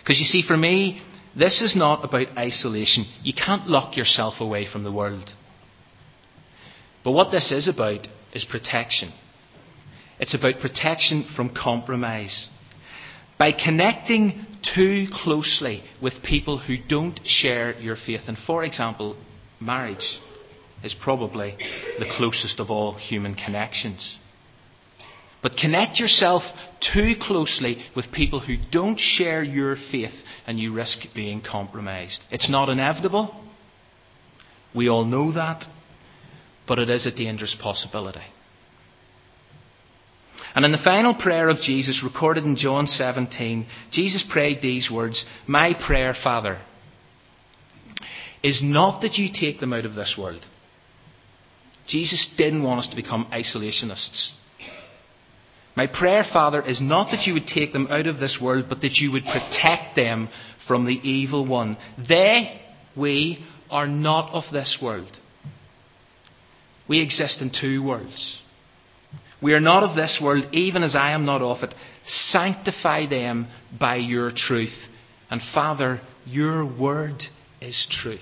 Because 0.00 0.20
you 0.20 0.26
see, 0.26 0.42
for 0.46 0.56
me, 0.56 1.02
this 1.36 1.60
is 1.60 1.74
not 1.74 2.04
about 2.04 2.38
isolation. 2.38 3.04
You 3.22 3.32
can't 3.34 3.66
lock 3.66 3.96
yourself 3.96 4.34
away 4.40 4.66
from 4.70 4.84
the 4.84 4.92
world. 4.92 5.30
But 7.02 7.12
what 7.12 7.30
this 7.30 7.52
is 7.52 7.68
about 7.68 8.06
is 8.32 8.44
protection. 8.44 9.12
It's 10.18 10.34
about 10.34 10.60
protection 10.60 11.26
from 11.34 11.54
compromise. 11.54 12.48
By 13.38 13.52
connecting 13.52 14.46
too 14.74 15.06
closely 15.12 15.82
with 16.02 16.22
people 16.22 16.58
who 16.58 16.76
don't 16.88 17.20
share 17.24 17.78
your 17.78 17.96
faith, 17.96 18.22
and 18.28 18.38
for 18.38 18.64
example, 18.64 19.16
marriage 19.60 20.18
is 20.86 20.94
probably 20.94 21.56
the 21.98 22.10
closest 22.16 22.60
of 22.60 22.70
all 22.70 22.94
human 22.94 23.34
connections. 23.34 24.16
But 25.42 25.56
connect 25.56 26.00
yourself 26.00 26.42
too 26.80 27.14
closely 27.20 27.84
with 27.94 28.10
people 28.10 28.40
who 28.40 28.56
don't 28.72 28.98
share 28.98 29.42
your 29.42 29.76
faith 29.76 30.14
and 30.46 30.58
you 30.58 30.72
risk 30.72 31.00
being 31.14 31.42
compromised. 31.42 32.24
It's 32.30 32.48
not 32.48 32.68
inevitable. 32.68 33.38
We 34.74 34.88
all 34.88 35.04
know 35.04 35.32
that. 35.32 35.64
But 36.66 36.78
it 36.78 36.90
is 36.90 37.06
a 37.06 37.14
dangerous 37.14 37.56
possibility. 37.60 38.24
And 40.54 40.64
in 40.64 40.72
the 40.72 40.78
final 40.78 41.14
prayer 41.14 41.48
of 41.48 41.58
Jesus, 41.58 42.02
recorded 42.02 42.44
in 42.44 42.56
John 42.56 42.86
17, 42.86 43.66
Jesus 43.92 44.24
prayed 44.28 44.62
these 44.62 44.90
words 44.90 45.24
My 45.46 45.74
prayer, 45.74 46.14
Father, 46.14 46.60
is 48.42 48.62
not 48.64 49.02
that 49.02 49.16
you 49.16 49.28
take 49.32 49.60
them 49.60 49.72
out 49.72 49.84
of 49.84 49.94
this 49.94 50.16
world. 50.18 50.44
Jesus 51.86 52.32
didn't 52.36 52.62
want 52.62 52.80
us 52.80 52.88
to 52.88 52.96
become 52.96 53.26
isolationists. 53.32 54.30
My 55.76 55.86
prayer, 55.86 56.24
Father, 56.24 56.62
is 56.62 56.80
not 56.80 57.10
that 57.10 57.26
you 57.26 57.34
would 57.34 57.46
take 57.46 57.72
them 57.72 57.88
out 57.90 58.06
of 58.06 58.18
this 58.18 58.38
world, 58.40 58.66
but 58.68 58.80
that 58.80 58.94
you 58.94 59.12
would 59.12 59.24
protect 59.24 59.94
them 59.94 60.30
from 60.66 60.86
the 60.86 60.94
evil 60.94 61.46
one. 61.46 61.76
They, 62.08 62.60
we, 62.96 63.44
are 63.70 63.86
not 63.86 64.32
of 64.32 64.44
this 64.52 64.78
world. 64.80 65.10
We 66.88 67.00
exist 67.00 67.42
in 67.42 67.50
two 67.50 67.82
worlds. 67.82 68.40
We 69.42 69.52
are 69.52 69.60
not 69.60 69.82
of 69.82 69.96
this 69.96 70.20
world, 70.22 70.46
even 70.52 70.82
as 70.82 70.96
I 70.96 71.12
am 71.12 71.24
not 71.24 71.42
of 71.42 71.62
it. 71.62 71.74
Sanctify 72.06 73.08
them 73.08 73.48
by 73.78 73.96
your 73.96 74.30
truth. 74.34 74.76
And 75.30 75.42
Father, 75.54 76.00
your 76.24 76.64
word 76.64 77.22
is 77.60 77.86
truth. 77.90 78.20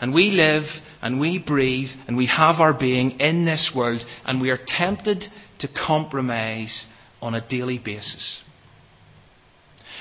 And 0.00 0.14
we 0.14 0.30
live 0.30 0.64
and 1.02 1.20
we 1.20 1.38
breathe 1.38 1.88
and 2.06 2.16
we 2.16 2.26
have 2.26 2.60
our 2.60 2.72
being 2.72 3.20
in 3.20 3.44
this 3.44 3.72
world 3.74 4.04
and 4.24 4.40
we 4.40 4.50
are 4.50 4.58
tempted 4.64 5.24
to 5.60 5.68
compromise 5.68 6.86
on 7.20 7.34
a 7.34 7.46
daily 7.46 7.78
basis. 7.78 8.40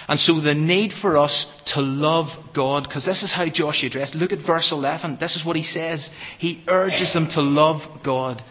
And 0.08 0.20
so 0.20 0.40
the 0.40 0.54
need 0.54 0.94
for 1.02 1.18
us 1.18 1.46
to 1.74 1.82
love 1.82 2.28
God, 2.56 2.84
because 2.84 3.06
this 3.06 3.24
is 3.24 3.34
how 3.34 3.50
Joshua 3.50 3.90
addressed. 3.90 4.16
Look 4.16 4.32
at 4.32 4.46
verse 4.46 4.72
11. 4.72 5.18
This 5.20 5.36
is 5.36 5.46
what 5.46 5.58
he 5.58 5.64
says. 5.64 6.10
He 6.38 6.64
urges 6.68 7.14
them 7.14 7.28
to 7.32 7.42
love 7.42 7.82
God. 8.06 8.42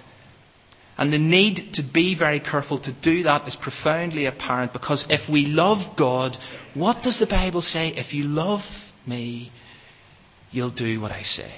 And 0.99 1.13
the 1.13 1.19
need 1.19 1.75
to 1.75 1.83
be 1.83 2.19
very 2.19 2.41
careful 2.41 2.81
to 2.81 2.93
do 3.03 3.23
that 3.25 3.47
is 3.47 3.57
profoundly 3.57 4.27
apparent 4.27 4.73
because 4.73 5.07
if 5.11 5.31
we 5.31 5.47
love 5.47 5.97
God, 5.97 6.37
what 6.75 7.03
does 7.03 7.21
the 7.21 7.27
Bible 7.27 7.61
say? 7.61 7.89
If 7.89 8.15
you 8.15 8.25
love 8.25 8.61
me, 9.07 9.53
You'll 10.57 10.71
do 10.71 11.03
what 11.03 11.13
I 11.13 11.23
say. 11.23 11.53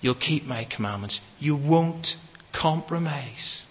You'll 0.00 0.14
keep 0.14 0.44
my 0.44 0.64
commandments. 0.64 1.20
You 1.40 1.56
won't 1.56 2.06
compromise. 2.54 3.62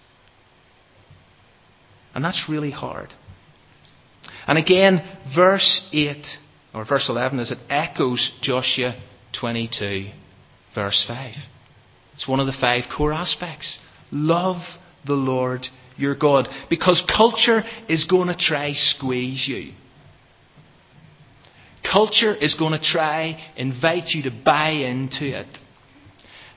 And 2.14 2.22
that's 2.22 2.48
really 2.50 2.72
hard. 2.72 3.14
And 4.46 4.58
again, 4.58 5.02
verse 5.34 5.88
8, 5.94 6.18
or 6.74 6.84
verse 6.84 7.08
11, 7.08 7.40
as 7.40 7.52
it 7.52 7.60
echoes 7.70 8.30
Joshua 8.42 9.02
22, 9.40 10.10
verse 10.76 11.06
5. 11.08 11.36
It's 12.14 12.28
one 12.28 12.42
of 12.42 12.46
the 12.46 12.58
five 12.60 12.84
core 12.94 13.14
aspects. 13.14 13.80
Love 14.12 14.64
the 15.06 15.14
Lord 15.14 15.66
your 15.96 16.14
God. 16.14 16.50
Because 16.70 17.02
culture 17.08 17.64
is 17.88 18.04
going 18.04 18.28
to 18.28 18.36
try 18.36 18.74
squeeze 18.74 19.48
you. 19.48 19.72
Culture 21.92 22.36
is 22.36 22.56
going 22.56 22.74
to 22.74 22.84
try 22.84 23.38
invite 23.56 24.10
you 24.10 24.24
to 24.24 24.32
buy 24.32 24.70
into 24.70 25.26
it. 25.26 25.58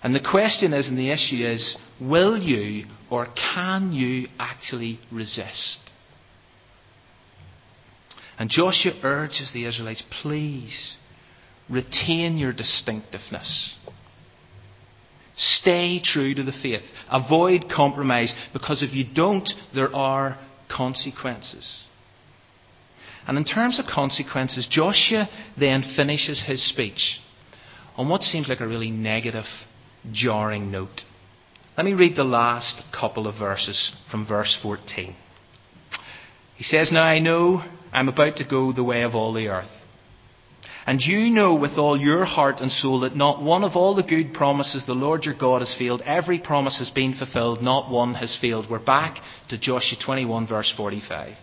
And 0.03 0.15
the 0.15 0.21
question 0.21 0.73
is, 0.73 0.89
and 0.89 0.99
the 0.99 1.11
issue 1.11 1.45
is, 1.45 1.77
will 2.01 2.39
you 2.39 2.87
or 3.11 3.27
can 3.55 3.93
you 3.93 4.29
actually 4.39 4.99
resist? 5.13 5.81
And 8.39 8.49
Joshua 8.49 8.93
urges 9.03 9.53
the 9.53 9.67
Israelites, 9.67 10.03
please 10.23 10.97
retain 11.69 12.39
your 12.39 12.53
distinctiveness. 12.53 13.77
Stay 15.37 16.01
true 16.03 16.35
to 16.35 16.43
the 16.43 16.53
faith. 16.53 16.83
Avoid 17.11 17.67
compromise 17.75 18.35
because 18.53 18.83
if 18.83 18.95
you 18.95 19.05
don't, 19.15 19.49
there 19.75 19.95
are 19.95 20.39
consequences. 20.75 21.85
And 23.27 23.37
in 23.37 23.45
terms 23.45 23.79
of 23.79 23.87
consequences, 23.87 24.67
Joshua 24.69 25.29
then 25.59 25.83
finishes 25.97 26.43
his 26.47 26.67
speech 26.67 27.21
on 27.97 28.09
what 28.09 28.23
seems 28.23 28.49
like 28.49 28.61
a 28.61 28.67
really 28.67 28.91
negative, 28.91 29.45
jarring 30.11 30.71
note. 30.71 31.03
Let 31.77 31.85
me 31.85 31.93
read 31.95 32.17
the 32.17 32.25
last 32.25 32.83
couple 32.99 33.27
of 33.27 33.39
verses 33.39 33.93
from 34.11 34.27
verse 34.27 34.59
14. 34.63 35.15
He 36.57 36.65
says, 36.65 36.93
Now 36.93 37.03
I 37.03 37.19
know 37.21 37.63
I'm 37.93 38.09
about 38.09 38.37
to 38.37 38.45
go 38.45 38.73
the 38.73 38.85
way 38.85 39.03
of 39.03 39.15
all 39.15 39.33
the 39.33 39.49
earth. 39.49 39.71
And 40.87 41.01
you 41.01 41.31
know 41.31 41.55
with 41.55 41.73
all 41.73 42.01
your 42.01 42.25
heart 42.25 42.61
and 42.61 42.73
soul 42.73 43.01
that 43.01 43.15
not 43.15 43.43
one 43.43 43.65
of 43.65 43.77
all 43.77 43.95
the 43.95 44.03
good 44.03 44.35
promises 44.35 44.87
the 44.87 44.93
Lord 44.93 45.25
your 45.25 45.35
God 45.35 45.61
has 45.61 45.75
failed. 45.79 46.03
Every 46.03 46.39
promise 46.39 46.79
has 46.79 46.91
been 46.91 47.15
fulfilled, 47.15 47.63
not 47.63 47.91
one 47.91 48.15
has 48.15 48.37
failed. 48.41 48.69
We're 48.69 48.79
back 48.79 49.19
to 49.51 49.59
Joshua 49.59 49.99
21, 50.03 50.49
verse 50.49 50.73
45. 50.77 51.37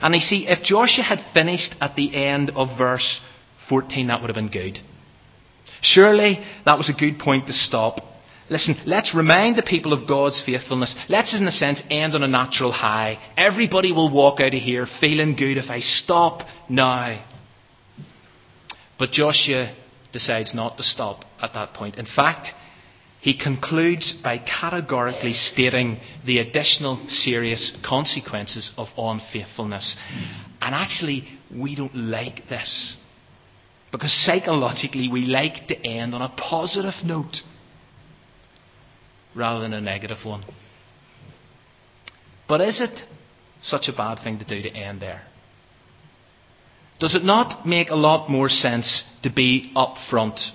And 0.00 0.14
you 0.14 0.20
see, 0.20 0.46
if 0.46 0.62
Joshua 0.62 1.04
had 1.04 1.20
finished 1.34 1.74
at 1.80 1.94
the 1.96 2.14
end 2.14 2.50
of 2.50 2.78
verse 2.78 3.20
14, 3.68 4.08
that 4.08 4.20
would 4.20 4.28
have 4.28 4.34
been 4.34 4.50
good. 4.50 4.78
Surely 5.82 6.44
that 6.64 6.78
was 6.78 6.88
a 6.88 6.92
good 6.92 7.18
point 7.18 7.46
to 7.46 7.52
stop. 7.52 8.02
Listen, 8.50 8.76
let's 8.84 9.14
remind 9.14 9.56
the 9.56 9.62
people 9.62 9.92
of 9.92 10.08
God's 10.08 10.42
faithfulness. 10.44 10.96
Let's, 11.08 11.38
in 11.38 11.46
a 11.46 11.52
sense, 11.52 11.82
end 11.88 12.14
on 12.14 12.24
a 12.24 12.28
natural 12.28 12.72
high. 12.72 13.18
Everybody 13.36 13.92
will 13.92 14.12
walk 14.12 14.40
out 14.40 14.54
of 14.54 14.60
here 14.60 14.86
feeling 15.00 15.36
good 15.36 15.56
if 15.56 15.70
I 15.70 15.78
stop 15.78 16.42
now. 16.68 17.24
But 18.98 19.12
Joshua 19.12 19.72
decides 20.12 20.52
not 20.52 20.76
to 20.78 20.82
stop 20.82 21.24
at 21.40 21.54
that 21.54 21.74
point. 21.74 21.96
In 21.96 22.06
fact, 22.06 22.48
he 23.20 23.36
concludes 23.36 24.12
by 24.12 24.38
categorically 24.38 25.34
stating 25.34 25.98
the 26.24 26.38
additional 26.38 27.06
serious 27.06 27.72
consequences 27.86 28.72
of 28.78 28.88
unfaithfulness. 28.96 29.96
And 30.60 30.74
actually, 30.74 31.28
we 31.54 31.76
don't 31.76 31.94
like 31.94 32.48
this. 32.48 32.96
Because 33.92 34.12
psychologically, 34.24 35.08
we 35.08 35.26
like 35.26 35.66
to 35.68 35.86
end 35.86 36.14
on 36.14 36.22
a 36.22 36.30
positive 36.30 36.94
note 37.04 37.42
rather 39.36 39.60
than 39.60 39.74
a 39.74 39.80
negative 39.80 40.18
one. 40.24 40.44
But 42.48 42.62
is 42.62 42.80
it 42.80 43.02
such 43.62 43.88
a 43.88 43.92
bad 43.92 44.18
thing 44.22 44.38
to 44.38 44.44
do 44.44 44.62
to 44.62 44.70
end 44.70 45.00
there? 45.02 45.22
Does 46.98 47.14
it 47.14 47.24
not 47.24 47.66
make 47.66 47.90
a 47.90 47.94
lot 47.96 48.30
more 48.30 48.48
sense 48.48 49.04
to 49.22 49.30
be 49.30 49.72
upfront, 49.76 50.50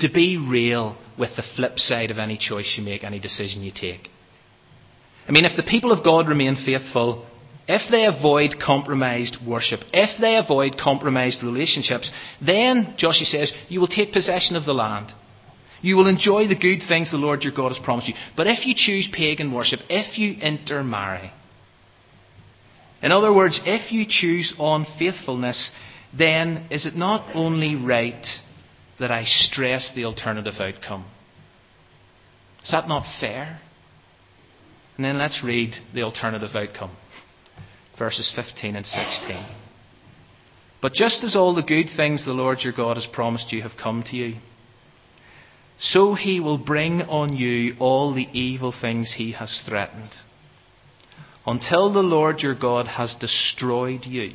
to 0.00 0.08
be 0.12 0.36
real 0.36 0.96
with 1.18 1.36
the 1.36 1.44
flip 1.56 1.78
side 1.78 2.10
of 2.10 2.18
any 2.18 2.36
choice 2.36 2.74
you 2.76 2.84
make, 2.84 3.04
any 3.04 3.20
decision 3.20 3.62
you 3.62 3.72
take? 3.74 4.08
I 5.28 5.32
mean, 5.32 5.44
if 5.44 5.56
the 5.56 5.62
people 5.62 5.92
of 5.92 6.04
God 6.04 6.28
remain 6.28 6.56
faithful, 6.56 7.26
if 7.66 7.90
they 7.90 8.04
avoid 8.04 8.56
compromised 8.60 9.38
worship, 9.46 9.80
if 9.92 10.20
they 10.20 10.36
avoid 10.36 10.76
compromised 10.78 11.42
relationships, 11.42 12.10
then, 12.44 12.94
Joshua 12.98 13.24
says, 13.24 13.52
you 13.68 13.80
will 13.80 13.88
take 13.88 14.12
possession 14.12 14.56
of 14.56 14.66
the 14.66 14.74
land. 14.74 15.12
You 15.80 15.96
will 15.96 16.08
enjoy 16.08 16.48
the 16.48 16.58
good 16.58 16.82
things 16.86 17.10
the 17.10 17.16
Lord 17.16 17.42
your 17.42 17.54
God 17.54 17.68
has 17.68 17.78
promised 17.78 18.08
you. 18.08 18.14
But 18.36 18.46
if 18.46 18.66
you 18.66 18.74
choose 18.76 19.08
pagan 19.12 19.52
worship, 19.52 19.80
if 19.88 20.18
you 20.18 20.34
intermarry, 20.34 21.30
in 23.02 23.12
other 23.12 23.32
words, 23.32 23.60
if 23.66 23.92
you 23.92 24.06
choose 24.08 24.54
unfaithfulness, 24.58 25.70
then 26.16 26.68
is 26.70 26.86
it 26.86 26.96
not 26.96 27.34
only 27.34 27.76
right 27.76 28.26
that 28.98 29.10
I 29.10 29.24
stress 29.24 29.92
the 29.94 30.04
alternative 30.04 30.54
outcome? 30.58 31.04
Is 32.62 32.70
that 32.70 32.88
not 32.88 33.04
fair? 33.20 33.60
And 34.96 35.04
then 35.04 35.18
let's 35.18 35.42
read 35.44 35.74
the 35.92 36.02
alternative 36.02 36.54
outcome 36.54 36.96
verses 37.98 38.32
15 38.34 38.76
and 38.76 38.86
16. 38.86 39.44
But 40.82 40.92
just 40.92 41.22
as 41.24 41.36
all 41.36 41.54
the 41.54 41.62
good 41.62 41.86
things 41.96 42.24
the 42.24 42.32
Lord 42.32 42.58
your 42.62 42.72
God 42.72 42.96
has 42.96 43.06
promised 43.06 43.52
you 43.52 43.62
have 43.62 43.72
come 43.80 44.02
to 44.08 44.16
you, 44.16 44.36
so 45.78 46.14
he 46.14 46.40
will 46.40 46.58
bring 46.58 47.02
on 47.02 47.36
you 47.36 47.74
all 47.78 48.14
the 48.14 48.28
evil 48.32 48.72
things 48.78 49.14
he 49.16 49.32
has 49.32 49.62
threatened 49.66 50.10
until 51.46 51.92
the 51.92 52.02
Lord 52.02 52.40
your 52.40 52.54
God 52.54 52.86
has 52.86 53.14
destroyed 53.16 54.04
you 54.04 54.32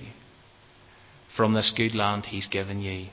from 1.35 1.53
this 1.53 1.73
good 1.75 1.95
land 1.95 2.25
he's 2.25 2.47
given 2.47 2.81
you. 2.81 3.07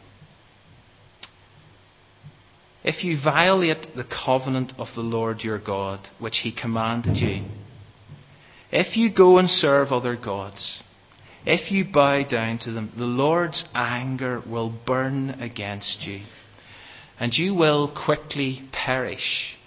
If 2.87 3.05
you 3.05 3.19
violate 3.23 3.89
the 3.95 4.05
covenant 4.05 4.73
of 4.79 4.89
the 4.95 5.03
Lord 5.03 5.43
your 5.43 5.59
God, 5.59 6.09
which 6.19 6.39
he 6.45 6.53
commanded 6.53 7.17
you, 7.17 7.45
if 8.73 8.97
you 8.97 9.13
go 9.13 9.37
and 9.37 9.51
serve 9.51 9.93
other 9.93 10.17
gods, 10.17 10.83
if 11.45 11.71
you 11.71 11.85
bow 11.85 12.27
down 12.27 12.59
to 12.61 12.73
them, 12.73 12.93
the 12.97 13.05
Lord's 13.05 13.65
anger 13.75 14.41
will 14.49 14.73
burn 14.87 15.31
against 15.41 16.07
you, 16.07 16.23
and 17.21 17.35
you 17.35 17.55
will 17.55 17.93
quickly 17.93 18.63
perish 18.73 19.59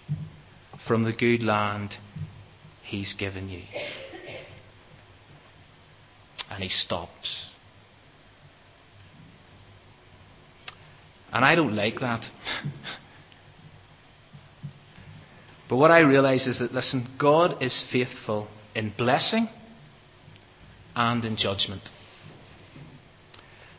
from 0.88 1.04
the 1.04 1.14
good 1.14 1.44
land 1.44 1.96
he's 2.84 3.14
given 3.14 3.50
you 3.50 3.62
and 6.50 6.64
he 6.64 6.70
stops. 6.70 7.46
And 11.32 11.46
I 11.46 11.56
don't 11.56 11.76
like 11.76 12.00
that. 12.00 12.26
but 15.70 15.78
what 15.78 15.92
I 15.92 16.00
realize 16.00 16.48
is 16.48 16.60
that, 16.60 16.74
listen, 16.74 17.08
God 17.20 17.62
is 17.62 17.86
faithful 17.92 18.48
in 18.74 18.92
blessing 18.98 19.48
and 20.96 21.24
in 21.24 21.38
judgment. 21.38 21.84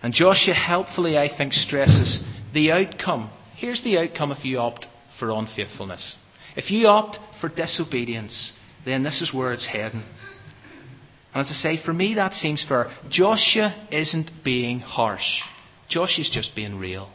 And 0.02 0.14
Joshua 0.14 0.54
helpfully, 0.54 1.18
I 1.18 1.28
think, 1.36 1.52
stresses 1.52 2.20
the 2.54 2.70
outcome. 2.70 3.30
Here's 3.56 3.82
the 3.82 3.98
outcome 3.98 4.30
if 4.32 4.44
you 4.44 4.58
opt 4.58 4.86
for 5.18 5.30
unfaithfulness. 5.30 6.16
If 6.56 6.70
you 6.70 6.86
opt 6.86 7.18
for 7.40 7.48
disobedience, 7.48 8.52
then 8.84 9.02
this 9.02 9.20
is 9.20 9.34
where 9.34 9.52
it's 9.52 9.66
heading. 9.66 10.02
And 11.34 11.40
as 11.40 11.48
I 11.50 11.54
say, 11.54 11.84
for 11.84 11.92
me 11.92 12.14
that 12.14 12.32
seems 12.32 12.64
fair. 12.66 12.90
Joshua 13.08 13.88
isn't 13.90 14.30
being 14.44 14.80
harsh. 14.80 15.40
Joshua's 15.88 16.30
just 16.30 16.54
being 16.54 16.78
real. 16.78 17.10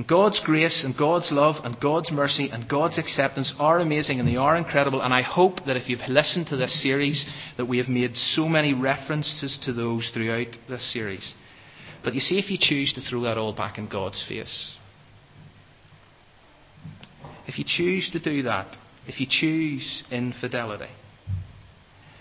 And 0.00 0.08
God's 0.08 0.40
grace 0.42 0.82
and 0.82 0.96
God's 0.96 1.30
love 1.30 1.56
and 1.62 1.78
God's 1.78 2.10
mercy 2.10 2.48
and 2.50 2.66
God's 2.66 2.96
acceptance 2.96 3.52
are 3.58 3.80
amazing 3.80 4.18
and 4.18 4.26
they 4.26 4.36
are 4.36 4.56
incredible. 4.56 5.02
And 5.02 5.12
I 5.12 5.20
hope 5.20 5.66
that 5.66 5.76
if 5.76 5.90
you've 5.90 6.08
listened 6.08 6.46
to 6.46 6.56
this 6.56 6.82
series, 6.82 7.26
that 7.58 7.66
we 7.66 7.76
have 7.76 7.88
made 7.88 8.16
so 8.16 8.48
many 8.48 8.72
references 8.72 9.58
to 9.64 9.74
those 9.74 10.10
throughout 10.14 10.56
this 10.70 10.90
series. 10.90 11.34
But 12.02 12.14
you 12.14 12.20
see, 12.20 12.38
if 12.38 12.50
you 12.50 12.56
choose 12.58 12.94
to 12.94 13.02
throw 13.02 13.24
that 13.24 13.36
all 13.36 13.52
back 13.52 13.76
in 13.76 13.88
God's 13.88 14.26
face, 14.26 14.72
if 17.46 17.58
you 17.58 17.64
choose 17.66 18.08
to 18.12 18.20
do 18.20 18.44
that, 18.44 18.74
if 19.06 19.20
you 19.20 19.26
choose 19.28 20.02
infidelity, 20.10 20.88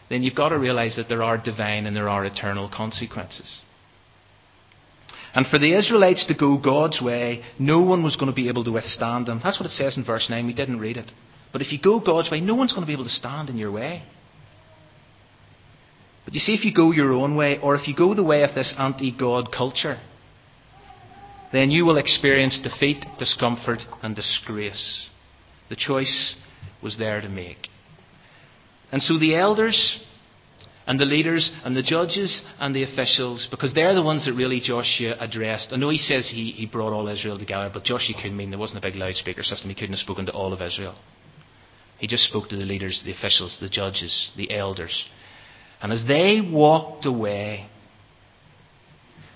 then 0.10 0.22
you've 0.22 0.36
got 0.36 0.50
to 0.50 0.60
realize 0.60 0.98
that 0.98 1.08
there 1.08 1.24
are 1.24 1.38
divine 1.38 1.86
and 1.86 1.96
there 1.96 2.10
are 2.10 2.26
eternal 2.26 2.70
consequences. 2.70 3.62
And 5.34 5.46
for 5.46 5.60
the 5.60 5.74
Israelites 5.74 6.26
to 6.28 6.34
go 6.34 6.58
God's 6.58 7.02
way, 7.02 7.44
no 7.60 7.82
one 7.82 8.04
was 8.04 8.15
going 8.15 8.32
to 8.32 8.36
be 8.36 8.50
able 8.50 8.63
to 8.63 8.72
withstand 8.72 9.28
them. 9.28 9.39
That's 9.44 9.60
what 9.60 9.68
it 9.68 9.72
says 9.72 9.98
in 9.98 10.04
verse 10.04 10.30
9. 10.30 10.46
We 10.46 10.54
didn't 10.54 10.80
read 10.80 10.98
it. 10.98 11.12
But 11.52 11.62
if 11.62 11.72
you 11.72 11.80
go 11.80 12.00
God's 12.00 12.32
way, 12.32 12.42
no 12.42 12.56
one's 12.56 12.74
going 12.74 12.84
to 12.84 12.88
be 12.88 12.94
able 12.94 13.06
to 13.06 13.10
stand 13.10 13.50
in 13.50 13.58
your 13.58 13.72
way. 13.72 14.04
But 16.26 16.34
you 16.34 16.39
see, 16.39 16.54
if 16.54 16.65
you 16.65 16.74
go 16.74 16.92
your 16.92 17.12
own 17.13 17.36
way, 17.36 17.60
or 17.62 17.76
if 17.76 17.88
you 17.88 17.96
go 17.96 18.13
the 18.13 18.24
way 18.24 18.44
of 18.44 18.54
this 18.54 18.74
anti 18.78 19.12
God 19.12 19.52
culture, 19.52 20.00
then 21.52 21.72
you 21.72 21.86
will 21.86 21.98
experience 21.98 22.60
defeat, 22.62 23.06
discomfort, 23.18 23.82
and 24.04 24.15
disgrace. 24.15 25.10
The 25.70 25.76
choice 25.76 26.36
was 26.84 26.98
there 26.98 27.22
to 27.22 27.30
make. 27.30 27.68
And 28.92 29.02
so 29.02 29.18
the 29.18 29.36
elders 29.36 30.00
and 30.88 31.00
the 31.00 31.06
leaders 31.06 31.52
and 31.63 31.76
the 31.76 31.84
judges 31.84 32.42
and 32.60 32.76
the 32.76 32.84
officials, 32.84 33.48
because 33.52 33.74
they're 33.74 33.94
the 33.94 34.04
ones 34.04 34.26
that 34.26 34.34
really 34.34 34.60
Joshua 34.60 35.15
addressed. 35.20 35.72
I 35.72 35.76
know 35.76 35.89
he 35.89 35.98
says 35.98 36.30
he, 36.30 36.52
he 36.52 36.65
brought 36.65 36.94
all 36.94 37.08
Israel 37.08 37.38
together, 37.38 37.70
but 37.72 37.84
Joshua 37.84 38.15
couldn't 38.15 38.38
mean 38.38 38.50
there 38.50 38.60
wasn't 38.60 38.80
a 38.80 38.88
big 38.88 38.96
loudspeaker 38.96 39.44
system. 39.44 39.70
He 39.70 39.76
couldn't 39.76 39.92
have 39.92 40.00
spoken 40.00 40.26
to 40.26 40.32
all 40.32 40.52
of 40.52 40.62
Israel. 40.62 40.96
He 42.00 42.08
just 42.08 42.24
spoke 42.24 42.50
to 42.50 42.56
the 42.56 42.65
leaders, 42.65 43.04
the 43.04 43.12
officials, 43.12 43.60
the 43.60 43.70
judges, 43.70 44.32
the 44.36 44.52
elders. 44.52 45.08
And 45.82 45.92
as 45.92 46.06
they 46.08 46.42
walked 46.42 47.06
away, 47.06 47.68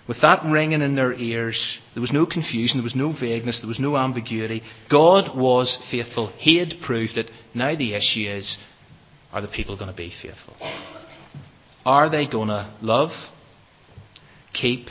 with 0.08 0.22
that 0.22 0.44
ringing 0.44 0.82
in 0.82 0.96
their 0.96 1.14
ears, 1.14 1.80
there 1.94 2.02
was 2.02 2.12
no 2.12 2.26
confusion, 2.26 2.78
there 2.78 2.84
was 2.84 2.96
no 2.96 3.14
vagueness, 3.14 3.60
there 3.62 3.68
was 3.68 3.80
no 3.80 3.96
ambiguity. 3.96 4.62
God 4.90 5.38
was 5.38 5.78
faithful. 5.92 6.28
He 6.38 6.58
had 6.58 6.74
proved 6.86 7.18
it. 7.18 7.32
Now 7.54 7.76
the 7.76 7.94
issue 7.94 8.30
is 8.30 8.58
are 9.32 9.42
the 9.42 9.48
people 9.48 9.78
going 9.78 9.90
to 9.90 9.98
be 9.98 10.12
faithful? 10.22 10.56
Are 11.86 12.10
they 12.10 12.28
going 12.28 12.48
to 12.48 12.74
love, 12.82 13.12
keep, 14.54 14.88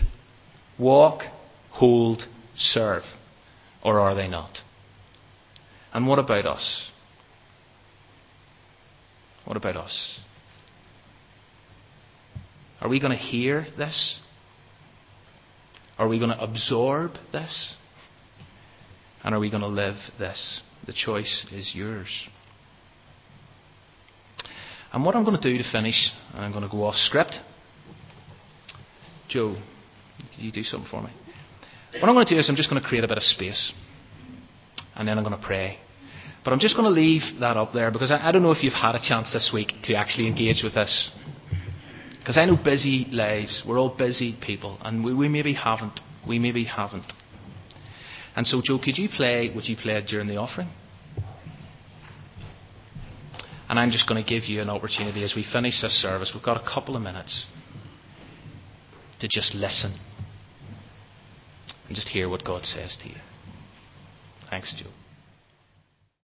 walk, 0.78 1.22
hold, 1.70 2.22
serve? 2.56 3.02
Or 3.82 3.98
are 4.00 4.14
they 4.14 4.28
not? 4.28 4.58
And 5.92 6.06
what 6.06 6.18
about 6.18 6.46
us? 6.46 6.90
What 9.44 9.56
about 9.56 9.76
us? 9.76 10.20
Are 12.80 12.88
we 12.88 13.00
going 13.00 13.12
to 13.12 13.18
hear 13.18 13.66
this? 13.76 14.18
Are 15.98 16.08
we 16.08 16.18
going 16.18 16.30
to 16.30 16.42
absorb 16.42 17.12
this? 17.32 17.76
And 19.24 19.34
are 19.34 19.38
we 19.38 19.50
going 19.50 19.62
to 19.62 19.68
live 19.68 19.96
this? 20.18 20.62
The 20.86 20.92
choice 20.92 21.46
is 21.52 21.74
yours. 21.74 22.28
And 24.92 25.04
what 25.04 25.16
I'm 25.16 25.24
going 25.24 25.40
to 25.40 25.42
do 25.42 25.56
to 25.56 25.70
finish, 25.70 26.10
I'm 26.34 26.52
going 26.52 26.64
to 26.64 26.70
go 26.70 26.84
off 26.84 26.96
script. 26.96 27.38
Joe, 29.28 29.56
could 30.34 30.44
you 30.44 30.52
do 30.52 30.62
something 30.62 30.88
for 30.90 31.02
me? 31.02 31.10
What 31.98 32.08
I'm 32.08 32.14
going 32.14 32.26
to 32.26 32.34
do 32.34 32.38
is 32.38 32.48
I'm 32.48 32.56
just 32.56 32.68
going 32.68 32.80
to 32.80 32.86
create 32.86 33.04
a 33.04 33.08
bit 33.08 33.16
of 33.16 33.22
space. 33.22 33.72
And 34.94 35.08
then 35.08 35.16
I'm 35.16 35.24
going 35.24 35.36
to 35.38 35.42
pray. 35.42 35.78
But 36.44 36.52
I'm 36.52 36.58
just 36.58 36.76
going 36.76 36.84
to 36.84 36.90
leave 36.90 37.22
that 37.40 37.56
up 37.56 37.72
there 37.72 37.90
because 37.90 38.10
I, 38.10 38.28
I 38.28 38.32
don't 38.32 38.42
know 38.42 38.52
if 38.52 38.62
you've 38.62 38.74
had 38.74 38.94
a 38.94 39.00
chance 39.00 39.32
this 39.32 39.50
week 39.52 39.72
to 39.84 39.94
actually 39.94 40.26
engage 40.26 40.62
with 40.62 40.74
this. 40.74 41.10
Because 42.18 42.36
I 42.36 42.44
know 42.44 42.56
busy 42.62 43.06
lives. 43.10 43.62
We're 43.66 43.78
all 43.78 43.94
busy 43.96 44.36
people. 44.40 44.78
And 44.82 45.04
we, 45.04 45.14
we 45.14 45.28
maybe 45.28 45.54
haven't. 45.54 46.00
We 46.28 46.38
maybe 46.38 46.64
haven't. 46.64 47.10
And 48.36 48.46
so, 48.46 48.60
Joe, 48.62 48.78
could 48.78 48.98
you 48.98 49.08
play 49.08 49.50
what 49.54 49.64
you 49.64 49.76
played 49.76 50.06
during 50.06 50.28
the 50.28 50.36
offering? 50.36 50.68
And 53.72 53.80
I'm 53.80 53.90
just 53.90 54.06
going 54.06 54.22
to 54.22 54.28
give 54.28 54.50
you 54.50 54.60
an 54.60 54.68
opportunity 54.68 55.24
as 55.24 55.34
we 55.34 55.42
finish 55.42 55.80
this 55.80 55.94
service. 55.94 56.32
We've 56.34 56.42
got 56.44 56.60
a 56.60 56.62
couple 56.74 56.94
of 56.94 57.00
minutes 57.00 57.46
to 59.18 59.28
just 59.30 59.54
listen 59.54 59.98
and 61.86 61.96
just 61.96 62.10
hear 62.10 62.28
what 62.28 62.44
God 62.44 62.66
says 62.66 62.98
to 63.00 63.08
you. 63.08 63.14
Thanks, 64.50 64.74
Joe. 64.76 64.90